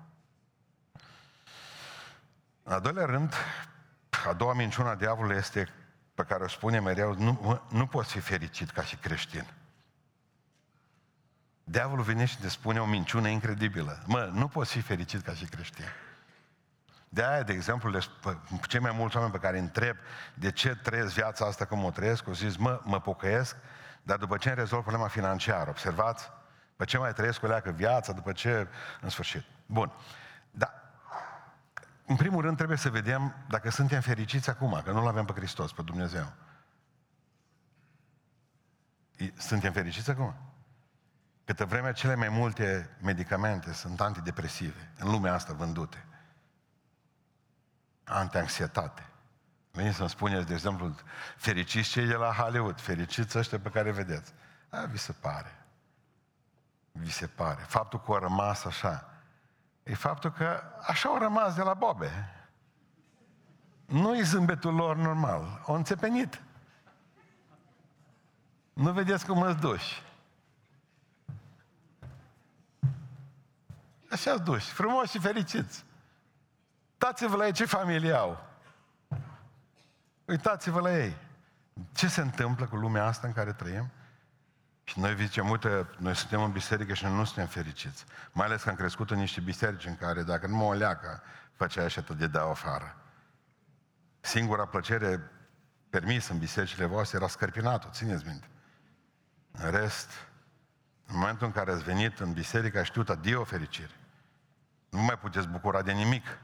[2.63, 3.35] În al doilea rând,
[4.27, 5.69] a doua minciună a diavolului este
[6.17, 9.47] pe care o spune mereu, nu, nu poți fi fericit ca și creștin.
[11.65, 14.03] Diavolul vine și ne spune o minciună incredibilă.
[14.07, 15.85] Mă, nu poți fi fericit ca și creștin.
[17.09, 18.01] De aia, de exemplu, le,
[18.69, 19.97] cei mai mulți oameni pe care îi întreb
[20.35, 23.57] de ce trăiesc viața asta cum o trăiesc, o zis, mă, mă pocăiesc,
[24.03, 26.31] dar după ce îmi rezolv problema financiară, observați?
[26.71, 28.69] După ce mai trăiesc o leacă viața, după ce,
[29.01, 29.45] în sfârșit.
[29.67, 29.93] Bun.
[32.07, 35.33] Dar, în primul rând, trebuie să vedem dacă suntem fericiți acum, că nu-L avem pe
[35.33, 36.33] Hristos, pe Dumnezeu.
[39.37, 40.35] Suntem fericiți acum?
[41.45, 46.07] Câte vreme cele mai multe medicamente sunt antidepresive în lumea asta vândute
[48.05, 49.07] anti-anxietate.
[49.71, 50.95] Veniți să-mi spuneți, de exemplu,
[51.37, 54.33] fericiți cei de la Hollywood, fericiți ăștia pe care vedeți.
[54.69, 55.65] A, vi se pare.
[56.93, 57.63] Vi se pare.
[57.63, 59.16] Faptul că au rămas așa,
[59.87, 62.11] e faptul că așa au rămas de la bobe.
[63.87, 65.63] Nu-i zâmbetul lor normal.
[65.67, 66.43] Au înțepenit.
[68.73, 70.03] Nu vedeți cum îți duși.
[74.11, 75.85] Așa-ți duși, frumos și fericiți.
[76.93, 78.45] Uitați-vă la ei ce familie au.
[80.25, 81.17] Uitați-vă la ei.
[81.93, 83.91] Ce se întâmplă cu lumea asta în care trăim?
[84.89, 88.05] Și noi zicem, uite, noi suntem în biserică și noi nu suntem fericiți.
[88.33, 91.23] Mai ales că am crescut în niște biserici în care dacă nu mă o leacă,
[91.53, 92.97] făcea așa tot de dau afară.
[94.21, 95.31] Singura plăcere
[95.91, 98.49] permisă în bisericile voastre era scărpinatul, țineți minte.
[99.51, 100.11] În rest,
[101.07, 103.95] în momentul în care ați venit în biserică, știut adio fericire.
[104.91, 106.39] Nu mai puteți bucura de nimic.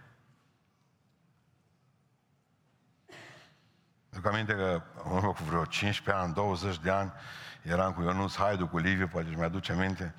[4.11, 7.12] Îmi aminte că în urmă cu vreo 15 ani, 20 de ani,
[7.62, 10.14] eram cu Ionuț Haidu, cu Liviu, poate își mi-aduce aminte,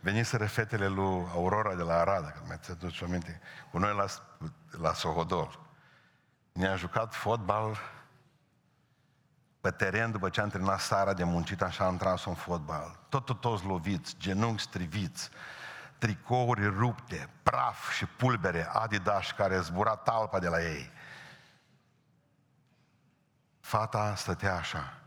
[0.00, 4.04] veniseră fetele lui Aurora de la Arad, că mi aduce aminte, cu noi la,
[4.80, 5.58] la Sohodol.
[6.52, 7.78] Ne-a jucat fotbal
[9.60, 12.98] pe teren după ce am terminat sara de muncit, așa am tras un fotbal.
[13.08, 15.30] Tot, tot, toți loviți, genunchi striviți,
[15.98, 20.90] tricouri rupte, praf și pulbere, Adidas care zbura talpa de la ei.
[23.60, 25.03] Fata stătea așa.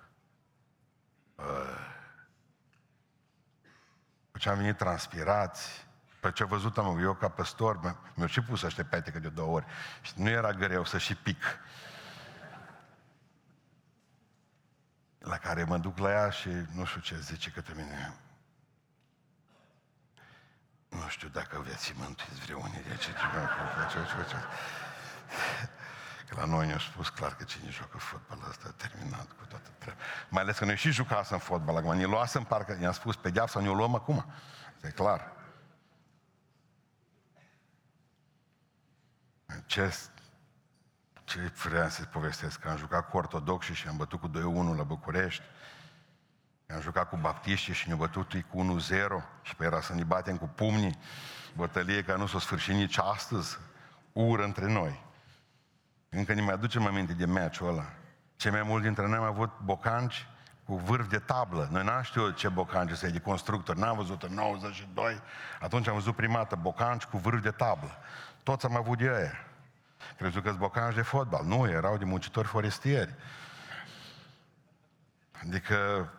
[4.47, 5.87] Ce am venit transpirați,
[6.19, 9.65] pe ce văzut am eu ca păstor, mi-au și pus ăștia petecă de două ori.
[10.01, 11.43] Și nu era greu să și pic.
[15.19, 18.13] La care mă duc la ea și nu știu ce zice către mine.
[20.89, 23.11] Nu știu dacă veți mântuiți vreunii de ce
[26.29, 29.69] Că la noi ne-au spus clar că cine joacă fotbal ăsta a terminat cu toată
[29.77, 29.99] treaba.
[30.29, 31.95] Mai ales că noi și jucasem fotbal acum.
[31.97, 34.25] Ne luasem parcă, i-am spus pedeapsa, ne-o luăm acum.
[34.81, 35.35] E clar.
[39.65, 39.93] Ce,
[41.23, 42.59] ce vreau să povestesc?
[42.59, 44.31] Că am jucat cu ortodoxi și am bătut cu 2-1
[44.77, 45.43] la București.
[46.67, 50.37] Am jucat cu baptiști și ne-au bătut cu 1-0 și pe era să ne batem
[50.37, 50.99] cu pumnii.
[51.55, 53.57] Bătălie care nu s-o sfârșit nici astăzi.
[54.13, 55.05] Ură între noi.
[56.09, 57.93] Încă ne mai aducem aminte de meciul ăla.
[58.35, 60.27] Cei mai mulți dintre noi am avut bocanci
[60.65, 61.67] cu vârf de tablă.
[61.71, 63.75] Noi n-am știut ce bocanci este de constructor.
[63.75, 65.21] N-am văzut în 92.
[65.59, 67.97] Atunci am văzut prima dată bocanci cu vârf de tablă.
[68.43, 69.45] Toți am avut de aia.
[70.17, 71.45] Crezut că bocanci de fotbal.
[71.45, 73.15] Nu, erau de muncitori forestieri.
[75.41, 76.09] Adică,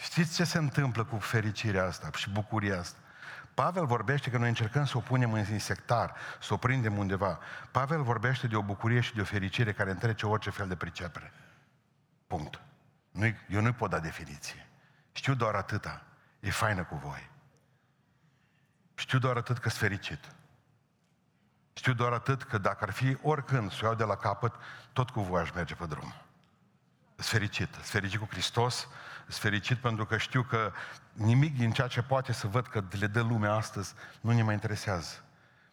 [0.00, 2.98] știți ce se întâmplă cu fericirea asta și bucuria asta?
[3.56, 7.38] Pavel vorbește că noi încercăm să o punem în sectar, să o prindem undeva.
[7.70, 11.32] Pavel vorbește de o bucurie și de o fericire care întrece orice fel de pricepere.
[12.26, 12.60] Punct.
[13.10, 14.68] Nu, eu nu-i pot da definiție.
[15.12, 16.02] Știu doar atâta.
[16.40, 17.30] E faină cu voi.
[18.94, 20.20] Știu doar atât că sunt fericit.
[21.72, 24.54] Știu doar atât că dacă ar fi oricând să o iau de la capăt,
[24.92, 26.14] tot cu voi aș merge pe drum.
[27.14, 27.72] Sunt fericit.
[27.72, 28.88] Sunt fericit cu Hristos,
[29.28, 30.72] sunt fericit pentru că știu că
[31.12, 34.54] nimic din ceea ce poate să văd că le dă lumea astăzi nu ne mai
[34.54, 35.24] interesează.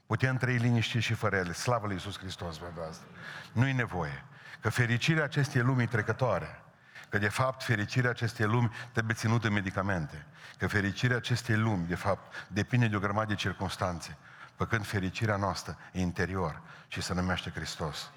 [0.05, 1.51] Putem trăi liniștit și fără ele.
[1.51, 3.03] Slavă lui Iisus Hristos, vă asta.
[3.51, 4.23] Nu-i nevoie.
[4.59, 6.63] Că fericirea acestei lumii trecătoare,
[7.09, 10.25] că de fapt fericirea acestei lumi trebuie ținută în medicamente,
[10.57, 14.17] că fericirea acestei lumi, de fapt, depinde de o grămadă de circunstanțe,
[14.55, 18.11] păcând fericirea noastră e interior și se numește Hristos.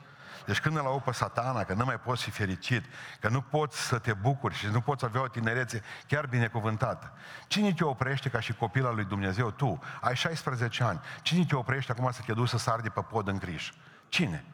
[0.47, 2.85] Deci când îl au pe satana, că nu mai poți fi fericit,
[3.21, 7.13] că nu poți să te bucuri și nu poți avea o tinerețe chiar binecuvântată.
[7.47, 9.51] Cine te oprește ca și copil al lui Dumnezeu?
[9.51, 11.01] Tu, ai 16 ani.
[11.23, 13.73] Cine te oprește acum să te duci să sari de pe pod în criș?
[14.09, 14.45] Cine?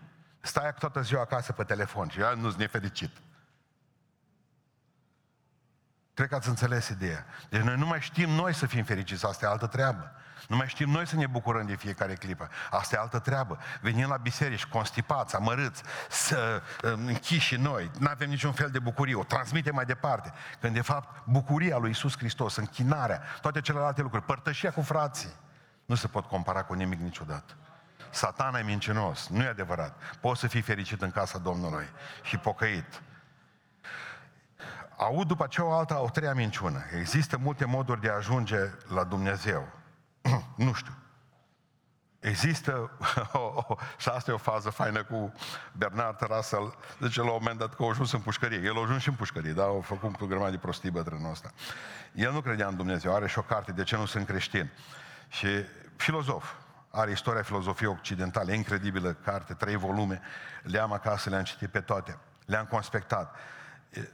[0.40, 3.10] Stai toată ziua acasă pe telefon și nu ți nefericit.
[6.14, 7.26] Cred că ați înțeles ideea.
[7.48, 10.12] Deci noi nu mai știm noi să fim fericiți, asta e altă treabă.
[10.48, 12.48] Nu mai știm noi să ne bucurăm de fiecare clipă.
[12.70, 13.58] Asta e altă treabă.
[13.80, 19.24] Venim la biserici, constipați, amărâți, să închiși noi, nu avem niciun fel de bucurie, o
[19.24, 20.32] transmitem mai departe.
[20.60, 25.32] Când de fapt bucuria lui Isus Hristos, închinarea, toate celelalte lucruri, părtășia cu frații,
[25.86, 27.54] nu se pot compara cu nimic niciodată.
[28.10, 29.96] Satana e mincinos, nu e adevărat.
[30.20, 31.88] Poți să fii fericit în casa Domnului
[32.22, 33.02] și pocăit.
[34.96, 36.82] Aud după aceea o altă, o treia minciună.
[36.98, 38.58] Există multe moduri de a ajunge
[38.94, 39.81] la Dumnezeu.
[40.56, 40.92] Nu știu.
[42.20, 42.90] Există,
[43.32, 45.32] o, o, și asta e o fază faină cu
[45.72, 48.60] Bernard Russell, zice la un moment dat că a ajuns în pușcărie.
[48.64, 49.62] El a ajuns și în pușcărie, da?
[49.62, 51.52] Au făcut o grămadă de prostii bătrânul ăsta.
[52.12, 54.70] El nu credea în Dumnezeu, are și o carte, De ce nu sunt creștin?
[55.28, 55.48] Și
[55.96, 56.52] filozof,
[56.90, 60.20] are istoria filozofiei occidentale, incredibilă carte, trei volume,
[60.62, 63.36] le-am acasă, le-am citit pe toate, le-am conspectat.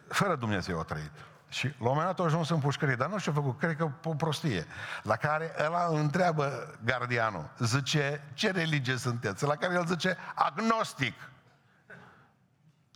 [0.08, 1.12] Fără Dumnezeu a trăit.
[1.48, 3.58] Și la un moment dat a ajuns în pușcărie, dar nu știu ce a făcut,
[3.58, 4.66] cred că o prostie.
[5.02, 9.44] La care ăla întreabă gardianul, zice, ce religie sunteți?
[9.44, 11.14] La care el zice, agnostic.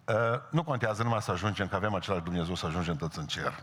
[0.05, 0.15] Uh,
[0.51, 3.59] nu contează numai să ajungem, că avem același Dumnezeu să ajungem toți în cer.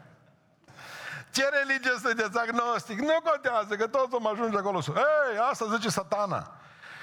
[1.34, 2.38] ce religie sunteți?
[2.38, 2.98] Agnostic.
[2.98, 4.80] Nu contează, că toți vom ajunge acolo.
[4.88, 6.52] Ei, asta zice satana.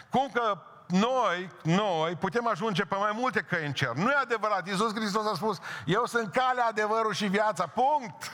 [0.09, 0.57] Cum că
[0.87, 3.91] noi, noi putem ajunge pe mai multe căi în cer.
[3.91, 4.67] Nu e adevărat.
[4.67, 7.67] Iisus Hristos a spus, eu sunt calea, adevărul și viața.
[7.67, 8.31] Punct.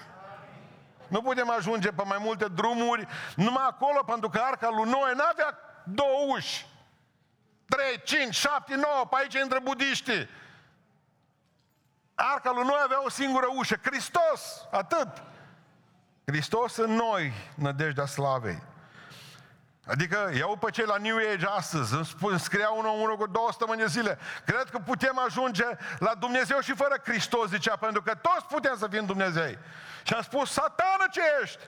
[1.08, 5.58] Nu putem ajunge pe mai multe drumuri numai acolo, pentru că arca lui Noe n-avea
[5.84, 6.66] două uși.
[7.66, 10.30] 3, 5, 7, 9, pe aici intră budiștii.
[12.16, 15.24] Arca lui Noe avea o singură ușă, Hristos, atât.
[16.26, 18.62] Hristos în noi, nădejdea slavei.
[19.86, 23.48] Adică iau pe cei la New Age astăzi, îmi, spun, scria unul, unul cu două
[23.50, 24.18] săptămâni de zile.
[24.46, 25.66] Cred că putem ajunge
[26.00, 29.58] la Dumnezeu și fără Hristos, zicea, pentru că toți putem să fim Dumnezei.
[30.04, 31.64] Și am spus, satană ce ești!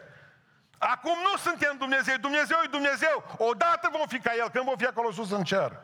[0.78, 3.24] Acum nu suntem Dumnezeu, Dumnezeu e Dumnezeu.
[3.38, 5.80] Odată vom fi ca El, când vom fi acolo sus în cer.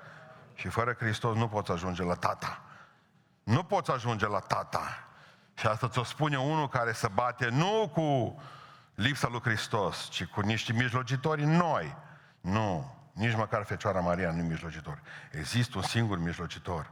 [0.53, 2.61] Și fără Hristos nu poți ajunge la tata.
[3.43, 5.07] Nu poți ajunge la tata.
[5.53, 8.41] Și asta ți-o spune unul care se bate nu cu
[8.95, 11.95] lipsa lui Hristos, ci cu niște mijlocitori noi.
[12.41, 15.01] Nu, nici măcar Fecioara Maria nu e mijlocitor.
[15.31, 16.91] Există un singur mijlocitor.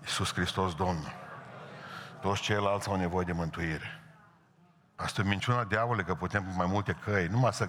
[0.00, 1.12] Iisus Hristos Domnul.
[2.20, 4.02] Toți ceilalți au nevoie de mântuire.
[4.94, 7.26] Asta e minciuna diavolului că putem mai multe căi.
[7.26, 7.68] Numai să...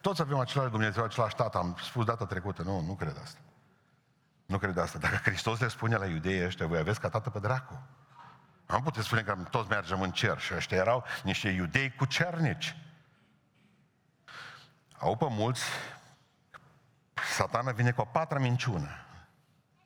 [0.00, 1.58] Toți avem același Dumnezeu, același tată.
[1.58, 2.62] Am spus data trecută.
[2.62, 3.38] Nu, nu cred asta.
[4.46, 4.98] Nu cred asta.
[4.98, 7.82] Dacă Hristos le spune la iudei ăștia, voi aveți ca tată pe dracu.
[8.66, 12.76] Am putea spune că toți mergem în cer și ăștia erau niște iudei cu cernici.
[14.98, 15.62] Au pe mulți,
[17.34, 18.88] satana vine cu o patra minciună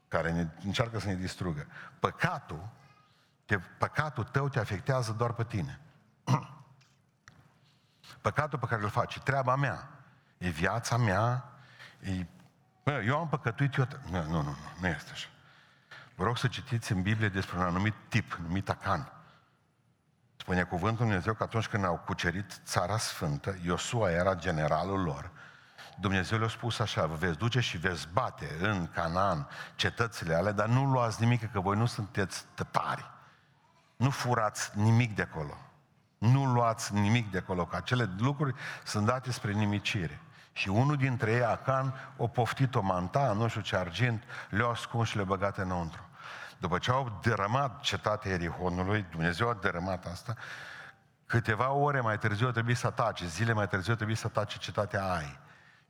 [0.08, 1.66] care ne, încearcă să ne distrugă.
[1.98, 2.68] Păcatul,
[3.44, 5.80] te, păcatul tău te afectează doar pe tine.
[8.20, 9.88] Păcatul pe care îl faci, treaba mea,
[10.38, 11.44] e viața mea,
[12.00, 12.26] e...
[12.84, 13.86] Bă, eu am păcătuit, eu...
[14.10, 15.28] Nu, nu, nu, nu este așa.
[16.14, 19.12] Vă rog să citiți în Biblie despre un anumit tip, numit Acan.
[20.36, 25.30] Spune cuvântul Dumnezeu că atunci când au cucerit țara sfântă, Iosua era generalul lor,
[26.00, 30.66] Dumnezeu le-a spus așa, vă veți duce și veți bate în Canaan cetățile ale, dar
[30.66, 33.10] nu luați nimic, că voi nu sunteți tăpari.
[33.96, 35.56] Nu furați nimic de acolo.
[36.18, 40.20] Nu luați nimic de acolo, că acele lucruri sunt date spre nimicire.
[40.52, 45.08] Și unul dintre ei, Acan, o poftit o manta, nu știu ce argint, le-a ascuns
[45.08, 46.02] și le-a băgat înăuntru.
[46.58, 50.34] După ce au dărâmat cetatea Erihonului, Dumnezeu a dărâmat asta,
[51.26, 55.38] câteva ore mai târziu trebuie să atace, zile mai târziu trebuie să atace cetatea Ai.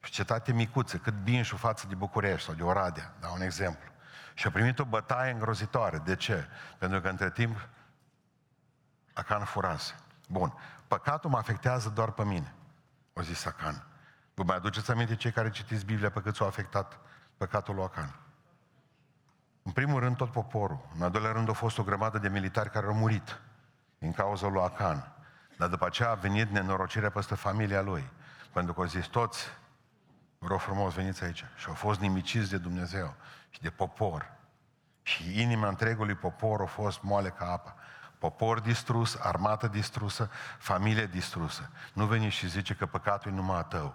[0.03, 3.91] Și cetate micuță, cât Binșu față de București sau de Oradea, dau un exemplu.
[4.35, 5.99] Și a primit o bătaie îngrozitoare.
[5.99, 6.49] De ce?
[6.79, 7.69] Pentru că între timp
[9.13, 9.95] Acan furase.
[10.29, 10.55] Bun.
[10.89, 12.55] Păcatul mă afectează doar pe mine,
[13.13, 13.87] o zis Acan.
[14.35, 16.99] Vă mai aduceți aminte cei care citiți Biblia pe cât s-a afectat
[17.37, 18.15] păcatul lui Acan?
[19.63, 20.89] În primul rând tot poporul.
[20.97, 23.41] În al doilea rând a fost o grămadă de militari care au murit
[23.99, 25.13] din cauza lui Acan.
[25.59, 28.11] Dar după aceea a venit nenorocirea peste familia lui.
[28.53, 29.47] Pentru că au zis toți,
[30.43, 31.45] vă rog frumos, veniți aici.
[31.57, 33.15] Și au fost nimiciți de Dumnezeu
[33.51, 34.33] și de popor.
[35.03, 37.75] Și inima întregului popor a fost moale ca apa.
[38.19, 41.71] Popor distrus, armată distrusă, familie distrusă.
[41.93, 43.95] Nu veni și zice că păcatul e numai a tău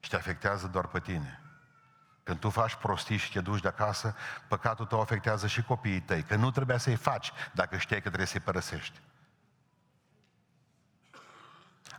[0.00, 1.40] și te afectează doar pe tine.
[2.22, 4.14] Când tu faci prostii și te duci de acasă,
[4.48, 8.26] păcatul tău afectează și copiii tăi, că nu trebuia să-i faci dacă știai că trebuie
[8.26, 9.00] să-i părăsești.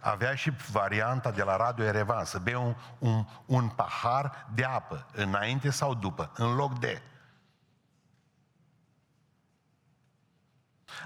[0.03, 5.07] Avea și varianta de la Radio Erevan, să bei un, un, un pahar de apă,
[5.11, 7.01] înainte sau după, în loc de.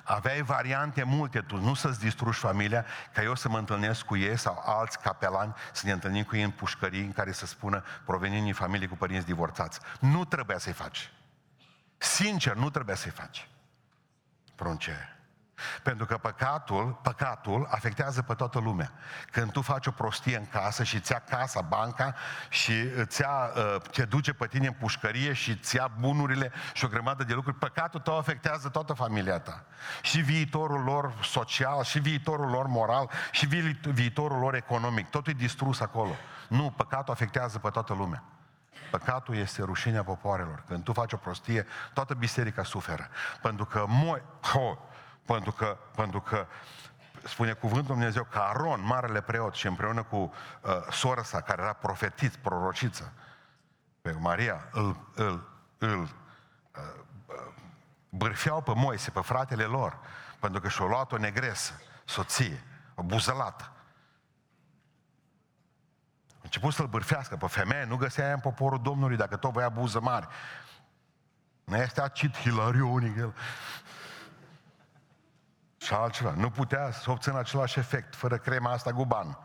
[0.03, 4.37] Aveai variante multe, tu nu să-ți distrugi familia, ca eu să mă întâlnesc cu ei
[4.37, 8.43] sau alți capelani să ne întâlnim cu ei în pușcării în care să spună provenind
[8.43, 9.79] din familie cu părinți divorțați.
[9.99, 11.11] Nu trebuia să-i faci.
[11.97, 13.49] Sincer, nu trebuia să-i faci.
[14.55, 15.16] Prunce.
[15.83, 18.91] Pentru că păcatul, păcatul afectează pe toată lumea.
[19.31, 22.15] Când tu faci o prostie în casă și ți-a casa, banca
[22.49, 27.23] și ți-a, uh, te duce pe tine în pușcărie și ți-a bunurile și o grămadă
[27.23, 29.63] de lucruri, păcatul tău afectează toată familia ta.
[30.01, 33.45] Și viitorul lor social, și viitorul lor moral, și
[33.81, 35.09] viitorul lor economic.
[35.09, 36.15] Totul e distrus acolo.
[36.47, 38.23] Nu, păcatul afectează pe toată lumea.
[38.91, 40.63] Păcatul este rușinea popoarelor.
[40.67, 43.07] Când tu faci o prostie, toată biserica suferă.
[43.41, 44.77] Pentru că moi, ho,
[45.27, 46.47] pentru că, pentru că
[47.23, 51.73] spune cuvântul Dumnezeu că Aron, marele preot, și împreună cu uh, sora sa, care era
[51.73, 53.13] profetit, prorociță,
[54.01, 56.09] pe Maria, îl, îl, îl uh,
[57.27, 57.53] uh,
[58.09, 59.99] bârfeau pe Moise, pe fratele lor,
[60.39, 62.63] pentru că și-au luat o negresă, soție,
[62.95, 63.71] o buzălată.
[66.33, 69.99] A început să-l bârfească pe femeie, nu găsea în poporul Domnului dacă tot voia buză
[69.99, 70.27] mare.
[71.63, 73.33] Nu este acit hilarionic el
[75.87, 76.31] și altceva.
[76.31, 79.37] Nu putea să obțină același efect fără crema asta guban.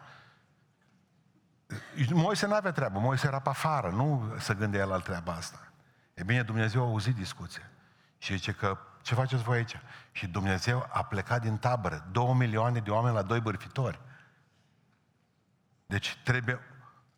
[2.13, 5.73] Moise nu avea treabă, Moise era pe afară, nu se gândea el la treaba asta.
[6.15, 7.63] E bine, Dumnezeu a auzit discuția
[8.19, 9.81] și zice că ce faceți voi aici?
[10.13, 14.01] Și Dumnezeu a plecat din tabără, două milioane de oameni la doi bărfitori.
[15.87, 16.61] Deci trebuie...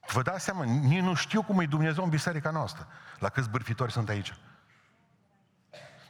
[0.07, 2.87] Vă dați seama, nici nu știu cum e Dumnezeu în biserica noastră.
[3.19, 4.35] La câți bărfitori sunt aici?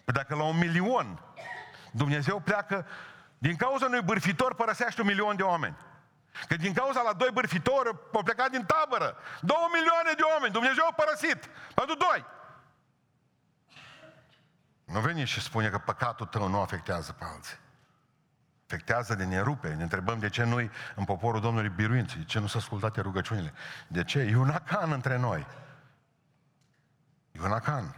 [0.04, 1.20] Păi dacă la un milion
[1.96, 2.86] Dumnezeu pleacă,
[3.38, 5.76] din cauza unui bârfitor părăsește un milion de oameni.
[6.48, 9.16] Că din cauza la doi bârfitori au plecat din tabără.
[9.40, 10.52] Două milioane de oameni.
[10.52, 11.50] Dumnezeu a părăsit.
[11.74, 12.24] Pentru doi.
[14.84, 17.58] Nu veni și spune că păcatul tău nu afectează pe alții.
[18.66, 19.74] Afectează de ne rupe.
[19.74, 23.52] Ne întrebăm de ce noi în poporul Domnului biruință, de ce nu s-au ascultate rugăciunile.
[23.86, 24.18] De ce?
[24.18, 25.46] E un acan între noi.
[27.32, 27.96] E un acan.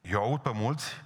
[0.00, 1.02] Eu aud pe mulți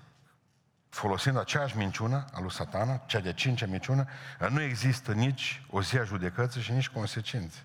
[0.88, 4.04] folosind aceeași minciună a lui satana, cea de cincea minciună,
[4.48, 7.58] nu există nici o zi a judecății și nici consecințe.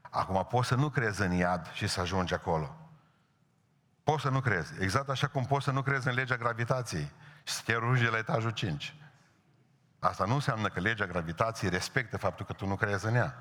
[0.00, 2.76] Acum poți să nu crezi în iad și să ajungi acolo.
[4.02, 4.72] Poți să nu crezi.
[4.82, 7.10] Exact așa cum poți să nu crezi în legea gravitației
[7.42, 8.94] și să te rugi de la etajul 5.
[9.98, 13.34] Asta nu înseamnă că legea gravitației respectă faptul că tu nu crezi în ea.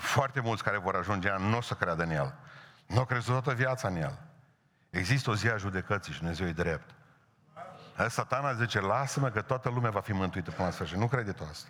[0.00, 2.34] Foarte mulți care vor ajunge în nu o să creadă în el.
[2.86, 4.18] Nu au crezut toată viața în el.
[4.90, 6.94] Există o zi a judecății și Dumnezeu e drept.
[8.08, 10.96] Satana zice, lasă-mă că toată lumea va fi mântuită până la sfârșit.
[10.96, 11.68] Nu crede tu asta.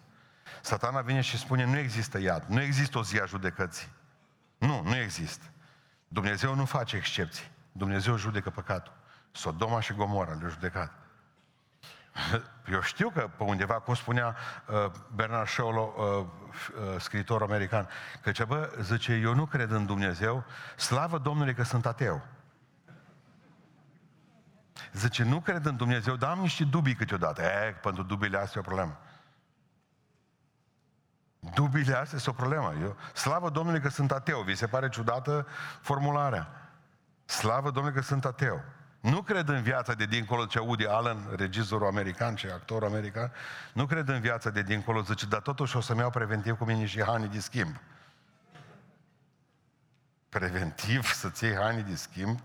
[0.60, 3.88] Satana vine și spune, nu există iad, nu există o zi a judecății.
[4.58, 5.44] Nu, nu există.
[6.08, 7.50] Dumnezeu nu face excepții.
[7.72, 8.92] Dumnezeu judecă păcatul.
[9.32, 10.92] Sodoma și Gomora le-a judecat.
[12.72, 16.26] Eu știu că pe undeva, cum spunea uh, Bernard Shaw, uh,
[16.94, 17.88] uh, scriitor american,
[18.22, 20.44] că ce bă, zice, eu nu cred în Dumnezeu,
[20.76, 22.22] slavă Domnului că sunt ateu.
[24.92, 27.42] Zice, nu cred în Dumnezeu, dar am niște dubii câteodată.
[27.42, 28.98] E, pentru dubiile astea e o problemă.
[31.54, 32.74] Dubiile astea sunt o problemă.
[32.80, 34.40] Eu, slavă Domnului că sunt ateu.
[34.40, 35.46] Vi se pare ciudată
[35.80, 36.70] formularea?
[37.24, 38.64] Slavă Domnului că sunt ateu.
[39.00, 43.32] Nu cred în viața de dincolo, ce Woody Allen, regizorul american, ce actorul american,
[43.72, 46.86] nu cred în viața de dincolo, zice, dar totuși o să-mi iau preventiv cu mine
[46.86, 47.76] și hani de schimb.
[50.28, 52.40] Preventiv să-ți iei hani de schimb?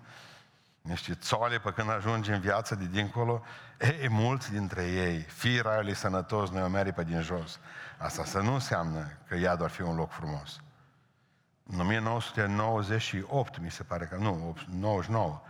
[0.86, 3.44] Niște țoale pe când ajungi în viață de dincolo,
[3.78, 7.60] e, mulți dintre ei, fii raiului sănătos, noi o meri pe din jos.
[7.98, 10.60] Asta să nu înseamnă că iadul ar fi un loc frumos.
[11.64, 15.42] În 1998, mi se pare că, nu, 99,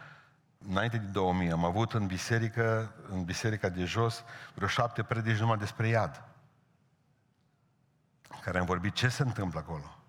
[0.69, 4.23] înainte de 2000, am avut în biserică, în biserica de jos,
[4.53, 6.23] vreo șapte predici numai despre iad.
[8.41, 10.04] Care am vorbit ce se întâmplă acolo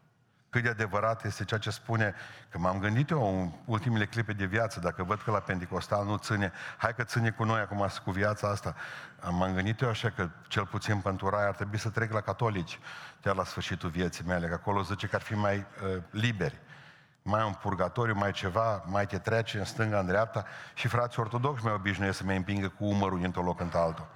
[0.51, 2.15] cât de adevărat este ceea ce spune,
[2.49, 6.17] că m-am gândit eu în ultimele clipe de viață, dacă văd că la Pentecostal nu
[6.17, 8.75] ține, hai că ține cu noi acum cu viața asta.
[9.31, 12.79] M-am gândit eu așa că cel puțin pentru rai ar trebui să trec la catolici,
[13.21, 16.61] chiar la sfârșitul vieții mele, că acolo zice că ar fi mai uh, liberi
[17.27, 20.45] mai un purgatoriu, mai ceva, mai te trece în stânga, în dreapta
[20.75, 24.07] și frații ortodoxi mai obișnuiesc să mă împingă cu umărul dintr-o loc în altul.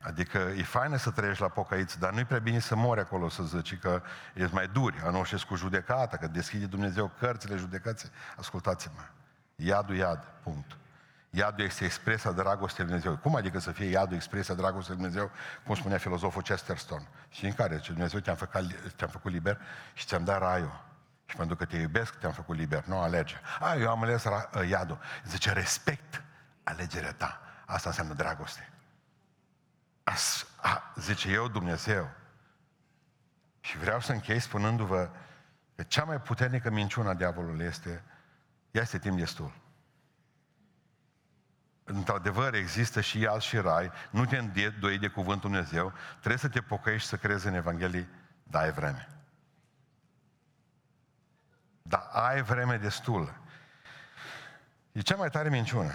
[0.00, 3.42] Adică e faină să trăiești la pocăiți, dar nu-i prea bine să mori acolo, să
[3.42, 4.02] zici că
[4.34, 8.10] ești mai duri, anoșesc cu judecata, că deschide Dumnezeu cărțile judecății.
[8.36, 9.00] Ascultați-mă.
[9.56, 10.76] Iadul iad, punct.
[11.30, 13.16] Iadul este expresia dragostei lui Dumnezeu.
[13.22, 15.30] Cum adică să fie iadul expresia dragostei lui Dumnezeu,
[15.64, 17.08] cum spunea filozoful Chesterton?
[17.28, 17.78] Și în care?
[17.78, 19.60] Ce Dumnezeu te-am făcut, te-am făcut liber
[19.94, 20.84] și ți-am dat raiul.
[21.26, 23.34] Și pentru că te iubesc, te-am făcut liber, nu alege.
[23.60, 24.98] A, eu am ales ra- iadul.
[25.26, 26.22] Zice, respect
[26.62, 27.40] alegerea ta.
[27.66, 28.68] Asta înseamnă dragoste.
[30.08, 32.10] As, a, zice eu Dumnezeu.
[33.60, 35.10] Și vreau să închei spunându-vă
[35.76, 38.04] că cea mai puternică minciună a diavolului este,
[38.70, 39.52] este timp destul.
[41.84, 46.60] Într-adevăr, există și ial și rai, nu te îndoi de cuvântul Dumnezeu, trebuie să te
[46.60, 48.08] pocăiești să crezi în Evanghelie,
[48.42, 49.08] dar ai vreme.
[51.82, 53.40] Dar ai vreme destul.
[54.92, 55.92] E cea mai tare minciună.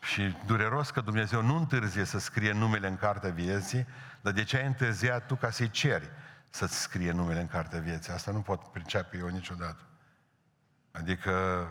[0.00, 3.86] Și dureros că Dumnezeu nu întârzie să scrie numele în cartea vieții,
[4.20, 6.10] dar de ce ai întârziat tu ca să-i ceri
[6.50, 8.12] să-ți scrie numele în cartea vieții?
[8.12, 9.82] Asta nu pot pricepe eu niciodată.
[10.90, 11.66] Adică,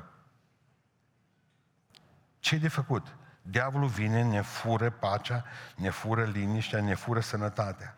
[2.40, 3.16] ce de făcut?
[3.42, 7.98] Diavolul vine, ne fură pacea, ne fură liniștea, ne fură sănătatea.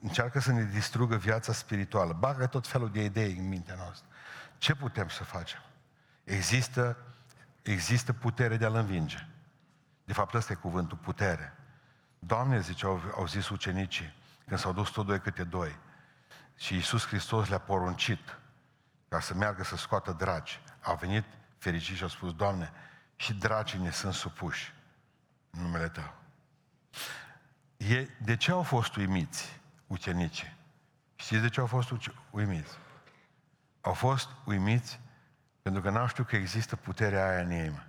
[0.00, 2.12] Încearcă să ne distrugă viața spirituală.
[2.12, 4.08] Bagă tot felul de idei în mintea noastră.
[4.58, 5.60] Ce putem să facem?
[6.24, 6.96] Există,
[7.62, 9.26] există putere de a-l învinge.
[10.10, 11.56] De fapt, ăsta e cuvântul putere.
[12.18, 14.14] Doamne, zice, au, au zis ucenicii,
[14.46, 15.78] când s-au dus tot doi câte doi.
[16.56, 18.38] Și Iisus Hristos le-a poruncit
[19.08, 20.60] ca să meargă să scoată dragi.
[20.82, 21.24] Au venit
[21.58, 22.72] fericiți și au spus, Doamne,
[23.16, 24.74] și dragii ne sunt supuși
[25.50, 26.14] în numele Tău.
[27.76, 30.56] E, de ce au fost uimiți ucenicii?
[31.16, 31.92] Știți de ce au fost
[32.30, 32.78] uimiți?
[33.80, 35.00] Au fost uimiți
[35.62, 37.88] pentru că n-au știut că există puterea aia în ei.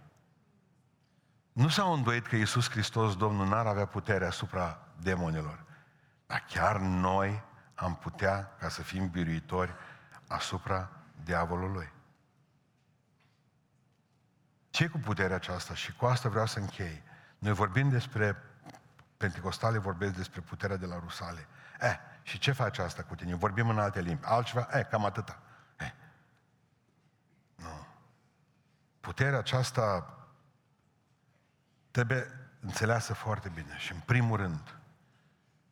[1.52, 5.64] Nu s-au îndoit că Iisus Hristos, Domnul, n-ar avea putere asupra demonilor.
[6.26, 7.44] Dar chiar noi
[7.76, 9.74] am putea ca să fim biruitori
[10.28, 10.90] asupra
[11.24, 11.92] diavolului.
[14.70, 15.74] ce cu puterea aceasta?
[15.74, 17.04] Și cu asta vreau să închei.
[17.38, 18.38] Noi vorbim despre
[19.18, 21.48] Pentecostale vorbesc despre puterea de la Rusale.
[21.80, 23.36] Eh, și ce face asta cu tine?
[23.36, 24.26] Vorbim în alte limbi.
[24.26, 24.68] Altceva?
[24.72, 25.40] Eh, cam atâta.
[25.78, 25.92] Eh.
[27.56, 27.88] Nu.
[29.00, 30.14] Puterea aceasta
[31.92, 33.78] trebuie înțeleasă foarte bine.
[33.78, 34.78] Și în primul rând,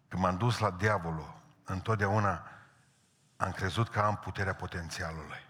[0.08, 2.44] când m-am dus la diavolul, întotdeauna
[3.38, 5.48] am crezut că am puterea potențialului.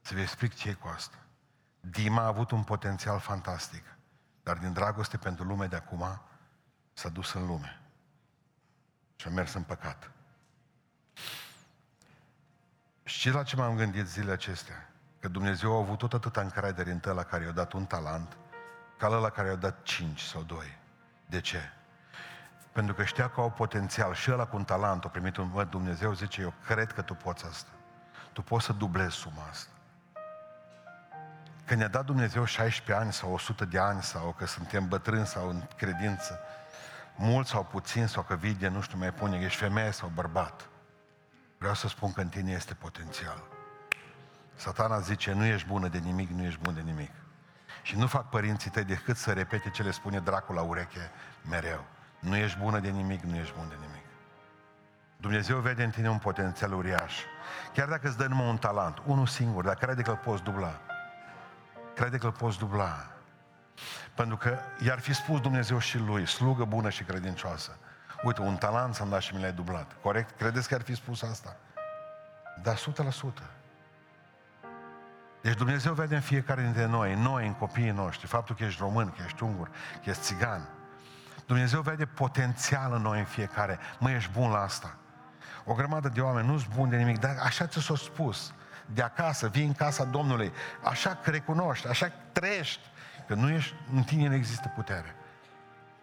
[0.00, 1.16] Să vă explic ce e cu asta.
[1.80, 3.84] Dima a avut un potențial fantastic,
[4.42, 6.20] dar din dragoste pentru lume de acum
[6.92, 7.80] s-a dus în lume
[9.16, 10.10] și a mers în păcat.
[13.04, 14.92] Și la ce m-am gândit zilele acestea?
[15.20, 18.36] Că Dumnezeu a avut tot atâta încredere în tăla care i-a dat un talent,
[19.02, 20.78] ca la care i-a dat cinci sau doi.
[21.26, 21.72] De ce?
[22.72, 25.64] Pentru că știa că au potențial și ăla cu un talent, a primit un mă,
[25.64, 27.70] Dumnezeu, zice, eu cred că tu poți asta.
[28.32, 29.70] Tu poți să dublezi suma asta.
[31.64, 35.48] Când ne-a dat Dumnezeu 16 ani sau 100 de ani sau că suntem bătrâni sau
[35.48, 36.40] în credință,
[37.16, 40.68] mult sau puțin sau că vide, nu știu, mai pune, ești femeie sau bărbat.
[41.58, 43.42] Vreau să spun că în tine este potențial.
[44.54, 47.21] Satana zice, nu ești bună de nimic, nu ești bun de nimic.
[47.82, 51.10] Și nu fac părinții tăi decât să repete ce le spune dracul la ureche
[51.48, 51.84] mereu.
[52.18, 54.04] Nu ești bună de nimic, nu ești bun de nimic.
[55.16, 57.14] Dumnezeu vede în tine un potențial uriaș.
[57.74, 60.80] Chiar dacă îți dă numai un talent, unul singur, dar crede că îl poți dubla.
[61.94, 63.06] Crede că îl poți dubla.
[64.14, 67.76] Pentru că i-ar fi spus Dumnezeu și lui, slugă bună și credincioasă.
[68.22, 69.92] Uite, un talent să-mi dat și mi l-ai dublat.
[70.02, 70.36] Corect?
[70.36, 71.56] Credeți că ar fi spus asta?
[72.62, 73.61] Da, 100%.
[75.42, 79.10] Deci Dumnezeu vede în fiecare dintre noi, noi, în copiii noștri, faptul că ești român,
[79.10, 79.68] că ești ungur,
[80.04, 80.68] că ești țigan.
[81.46, 83.78] Dumnezeu vede potențial în noi în fiecare.
[83.98, 84.96] Mă, ești bun la asta.
[85.64, 88.54] O grămadă de oameni nu sunt buni de nimic, dar așa ți s-a spus.
[88.86, 92.80] De acasă, vii în casa Domnului, așa că recunoști, așa că trăiești,
[93.26, 95.14] că nu ești, în tine nu există putere.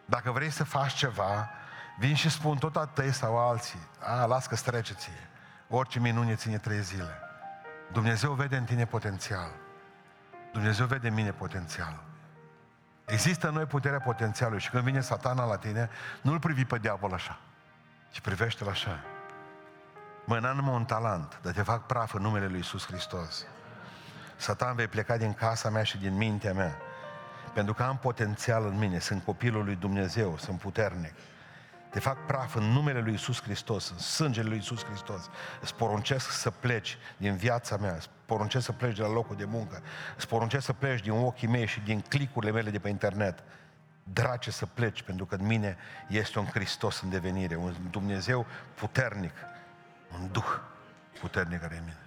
[0.05, 1.49] Dacă vrei să faci ceva,
[1.99, 5.29] vin și spun tot a tăi sau alții, a, las că strece ție.
[5.69, 7.28] Orice minune ține trei zile.
[7.91, 9.51] Dumnezeu vede în tine potențial.
[10.51, 12.03] Dumnezeu vede în mine potențial.
[13.05, 15.89] Există în noi puterea potențialului și când vine satana la tine,
[16.21, 17.39] nu-l privi pe diavol așa,
[18.11, 19.03] ci privește-l așa.
[20.25, 23.45] Mă, n un talent, dar te fac praf în numele Lui Iisus Hristos.
[24.35, 26.77] Satan vei pleca din casa mea și din mintea mea.
[27.53, 31.13] Pentru că am potențial în mine, sunt copilul lui Dumnezeu, sunt puternic.
[31.89, 35.29] Te fac praf în numele lui Isus Hristos, în sângele lui Isus Hristos.
[35.61, 39.45] Îți poruncesc să pleci din viața mea, îți poruncesc să pleci de la locul de
[39.45, 39.81] muncă,
[40.17, 43.43] îți poruncesc să pleci din ochii mei și din clicurile mele de pe internet.
[44.03, 45.77] Drace să pleci, pentru că în mine
[46.07, 49.33] este un Hristos în devenire, un Dumnezeu puternic,
[50.13, 50.59] un Duh
[51.19, 51.97] puternic are în mine.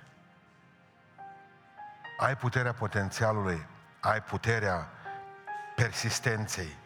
[2.18, 3.66] Ai puterea potențialului,
[4.00, 4.88] ai puterea
[5.76, 6.76] persistenței,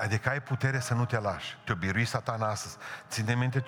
[0.00, 1.58] Adică ai putere să nu te lași.
[1.64, 2.76] Te-o birui satana astăzi.
[3.08, 3.64] Ține minte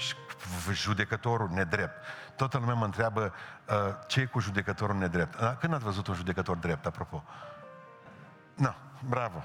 [0.73, 2.05] judecătorul nedrept.
[2.37, 3.33] Toată lumea mă întreabă
[3.69, 3.75] uh,
[4.07, 5.41] ce e cu judecătorul nedrept.
[5.41, 7.25] Uh, când ați văzut un judecător drept, apropo?
[8.55, 8.75] Nu, no,
[9.09, 9.45] bravo.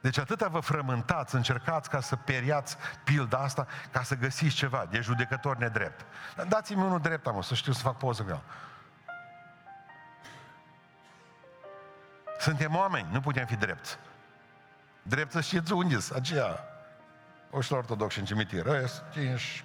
[0.00, 5.00] Deci atâta vă frământați, încercați ca să periați pilda asta, ca să găsiți ceva de
[5.00, 6.06] judecător nedrept.
[6.48, 8.42] Dați-mi unul drept, am, să știu să fac poză cu el.
[12.38, 13.98] Suntem oameni, nu putem fi drepți.
[15.02, 16.64] Drept să știți unde sunt, aceea.
[17.50, 19.10] Oști ortodoxi în cimitir, ăia sunt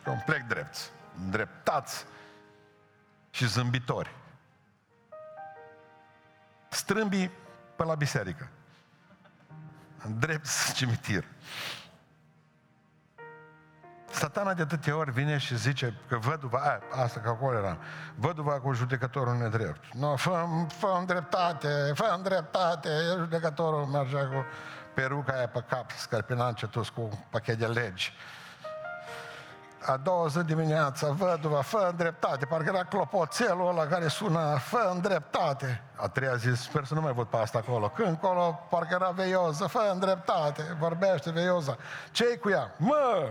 [0.04, 0.92] complet drepți,
[1.30, 2.06] dreptați
[3.30, 4.16] și zâmbitori.
[6.70, 7.32] Strâmbii
[7.76, 8.50] pe la biserică.
[10.20, 11.26] Drept cimitir.
[14.12, 17.78] Satana de atâtea ori vine și zice că văduva, a, asta că acolo era,
[18.16, 19.94] văduva cu judecătorul nedrept.
[19.94, 24.46] No, fă, fă dreptate, fă dreptate, judecătorul mergea cu
[24.98, 28.14] peruca aia pe cap, scărpina încetus cu un pachet de legi.
[29.86, 34.90] A doua zi dimineața, văduva, fă în dreptate, parcă era clopoțelul ăla care suna, fă
[34.94, 35.84] în dreptate.
[35.96, 37.90] A treia zi, sper să nu mai văd pe asta acolo.
[37.90, 41.78] Când acolo, parcă era veioză, fă în dreptate, vorbește veioza.
[42.12, 42.74] ce cu ea?
[42.78, 43.30] Mă!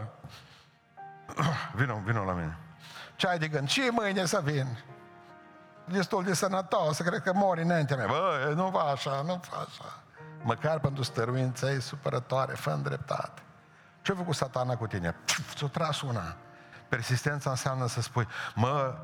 [1.75, 2.59] Vino, vino la mine.
[3.17, 3.69] Ce ai de gând?
[3.69, 4.85] Ce mâine să vin?
[5.85, 8.07] Destul de sănătos, cred că mori înaintea mea.
[8.07, 10.05] Bă, nu va așa, nu fa așa
[10.47, 13.43] măcar pentru stăruința ei supărătoare, fă dreptate.
[14.03, 15.15] Ce-a făcut satana cu tine?
[15.55, 16.37] Ți-o tras una.
[16.89, 18.95] Persistența înseamnă să spui, mă,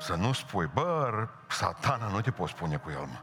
[0.00, 3.20] să nu spui, bă, satana nu te poți spune cu el, mă.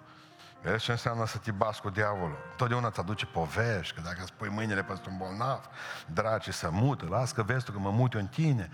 [0.61, 2.37] Vezi ce înseamnă să te bați cu diavolul?
[2.57, 5.69] Totdeauna îți aduce povești, că dacă spui mâinile peste un bolnav,
[6.05, 8.69] dragi, să mută, las că vezi tu că mă mut eu în tine.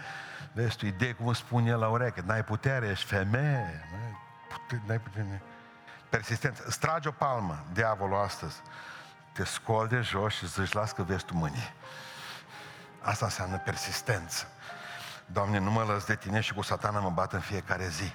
[0.54, 4.18] Vezi tu idei cum spune el la ureche, n-ai putere, ești femeie, n-ai
[4.50, 5.42] putere, n-ai putere.
[6.10, 6.64] Persistență.
[6.66, 8.56] Îți trage o palmă, diavolul astăzi.
[9.34, 11.74] te scoli de jos și zici, las că vezi tu mâine.
[13.02, 14.48] Asta înseamnă persistență.
[15.26, 18.14] Doamne, nu mă lăs de tine și cu satana mă bat în fiecare zi.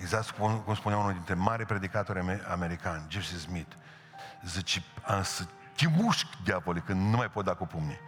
[0.00, 3.72] Exact cum, cum spunea unul dintre mari predicatori americani, Jesse Smith.
[4.44, 5.44] Zice, am să
[5.76, 8.00] te mușc, diavole, când nu mai pot da cu pumnii.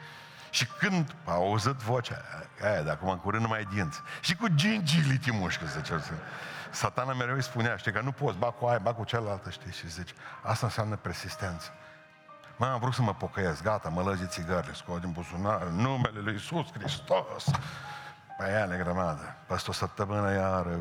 [0.59, 2.17] Și când a auzit vocea
[2.63, 4.01] aia, de acum în curând nu mai ai dinți.
[4.21, 6.01] Și cu gingili te mușcă, zice.
[6.71, 9.73] Satana mereu îi spunea, știi, că nu poți, ba cu aia, ba cu cealaltă, știi,
[9.73, 11.71] și zice, asta înseamnă persistență.
[12.57, 16.21] Mă, am vrut să mă pocăiesc, gata, mă lăzi țigările, scot din buzunar, în numele
[16.21, 17.45] Lui Iisus Hristos.
[18.39, 19.35] Păi aia grămadă.
[19.47, 20.81] Peste o săptămână iară,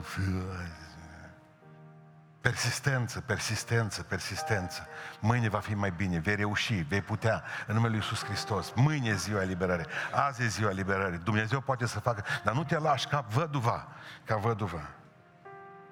[2.48, 4.88] Persistență, persistență, persistență.
[5.20, 8.72] Mâine va fi mai bine, vei reuși, vei putea, în numele Lui Iisus Hristos.
[8.76, 11.18] Mâine e ziua eliberării, azi e ziua eliberării.
[11.18, 13.88] Dumnezeu poate să facă, dar nu te lași ca văduva,
[14.26, 14.90] ca văduva.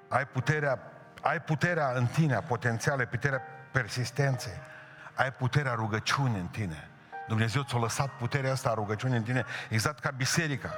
[0.08, 0.78] Ai puterea,
[1.22, 3.40] ai puterea în tine, potențială, puterea
[3.72, 4.60] persistenței.
[5.14, 6.88] Ai puterea rugăciunii în tine.
[7.28, 10.70] Dumnezeu ți-a lăsat puterea asta a rugăciunii în tine, exact ca biserica.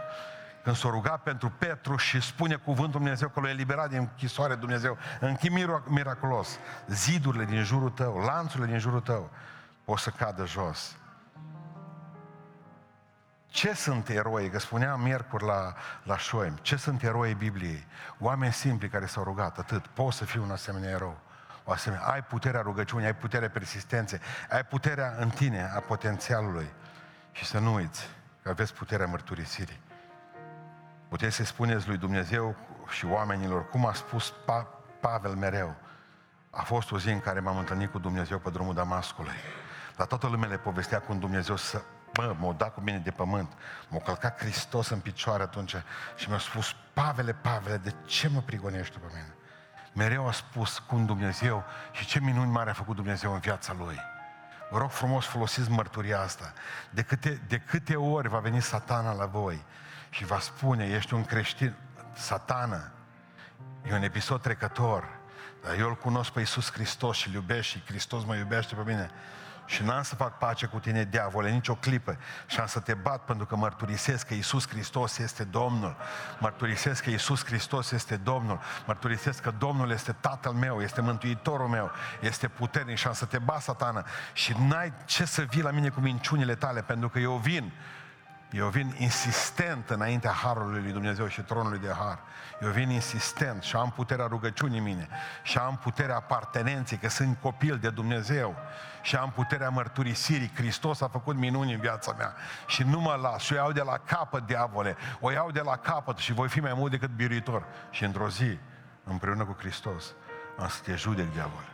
[0.69, 4.99] Când s-a rugat pentru Petru și spune cuvântul Dumnezeu că l-a eliberat din închisoare Dumnezeu,
[5.21, 5.53] închid
[5.85, 9.31] miraculos, zidurile din jurul tău, lanțurile din jurul tău,
[9.85, 10.97] o să cadă jos.
[13.47, 14.51] Ce sunt eroi?
[14.51, 16.59] Că spunea miercuri la, la Șoim.
[16.63, 17.87] Ce sunt eroi Bibliei?
[18.19, 19.87] Oameni simpli care s-au rugat, atât.
[19.87, 21.21] Poți să fii un asemenea erou.
[21.65, 22.07] O asemenea.
[22.07, 26.71] Ai puterea rugăciunii, ai puterea persistenței, ai puterea în tine, a potențialului.
[27.33, 28.09] Și să nu uiți
[28.43, 29.87] că aveți puterea mărturisirii.
[31.09, 32.57] Puteți să spuneți lui Dumnezeu
[32.89, 35.75] și oamenilor, cum a spus pa- Pavel mereu.
[36.51, 39.37] A fost o zi în care m-am întâlnit cu Dumnezeu pe drumul Damascului.
[39.97, 41.83] Dar toată lumea le povestea cum Dumnezeu să
[42.13, 43.53] Bă, m-a dat cu mine de pământ.
[43.89, 45.75] M-a călcat Hristos în picioare atunci
[46.17, 49.35] și mi-a spus, Pavele, Pavele, de ce mă prigonești pe mine?
[49.93, 54.01] Mereu a spus cum Dumnezeu și ce minuni mari a făcut Dumnezeu în viața Lui.
[54.71, 56.53] Vă rog frumos, folosiți mărturia asta.
[56.91, 59.65] De câte, de câte ori va veni satana la voi
[60.11, 61.75] și va spune, ești un creștin,
[62.15, 62.93] satană,
[63.91, 65.09] e un episod trecător,
[65.63, 68.83] dar eu îl cunosc pe Iisus Hristos și îl iubesc și Hristos mă iubește pe
[68.87, 69.11] mine.
[69.69, 72.19] Și n-am să fac pace cu tine, diavole, nicio clipă.
[72.47, 75.97] Și am să te bat pentru că mărturisesc că Iisus Hristos este Domnul.
[76.39, 78.61] Mărturisesc că Iisus Hristos este Domnul.
[78.87, 81.91] Mărturisesc că Domnul este Tatăl meu, este Mântuitorul meu,
[82.21, 84.05] este puternic și am să te bat, satană.
[84.33, 87.73] Și n-ai ce să vii la mine cu minciunile tale, pentru că eu vin
[88.51, 92.19] eu vin insistent înaintea Harului lui Dumnezeu și tronului de Har.
[92.61, 95.09] Eu vin insistent și am puterea rugăciunii mine
[95.43, 98.57] și am puterea apartenenței, că sunt copil de Dumnezeu
[99.03, 100.53] și am puterea mărturisirii.
[100.55, 102.35] Hristos a făcut minuni în viața mea
[102.67, 104.97] și nu mă las și o iau de la capăt, diavole.
[105.21, 107.65] O iau de la capăt și voi fi mai mult decât biruitor.
[107.91, 108.59] Și într-o zi,
[109.05, 110.15] împreună cu Hristos,
[110.59, 111.69] am să te judec, diavole.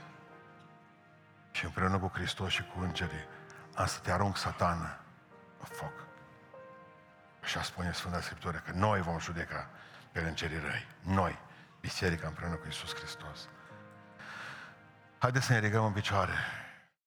[1.50, 3.26] Și împreună cu Hristos și cu îngerii,
[3.74, 4.98] am să te arunc satană
[5.60, 6.03] în foc.
[7.44, 9.68] Așa spune Sfânta Scriptură, că noi vom judeca
[10.12, 10.86] pe îngerii răi.
[11.00, 11.38] Noi,
[11.80, 13.48] biserica împreună cu Iisus Hristos.
[15.18, 16.32] Haideți să ne ridicăm în picioare.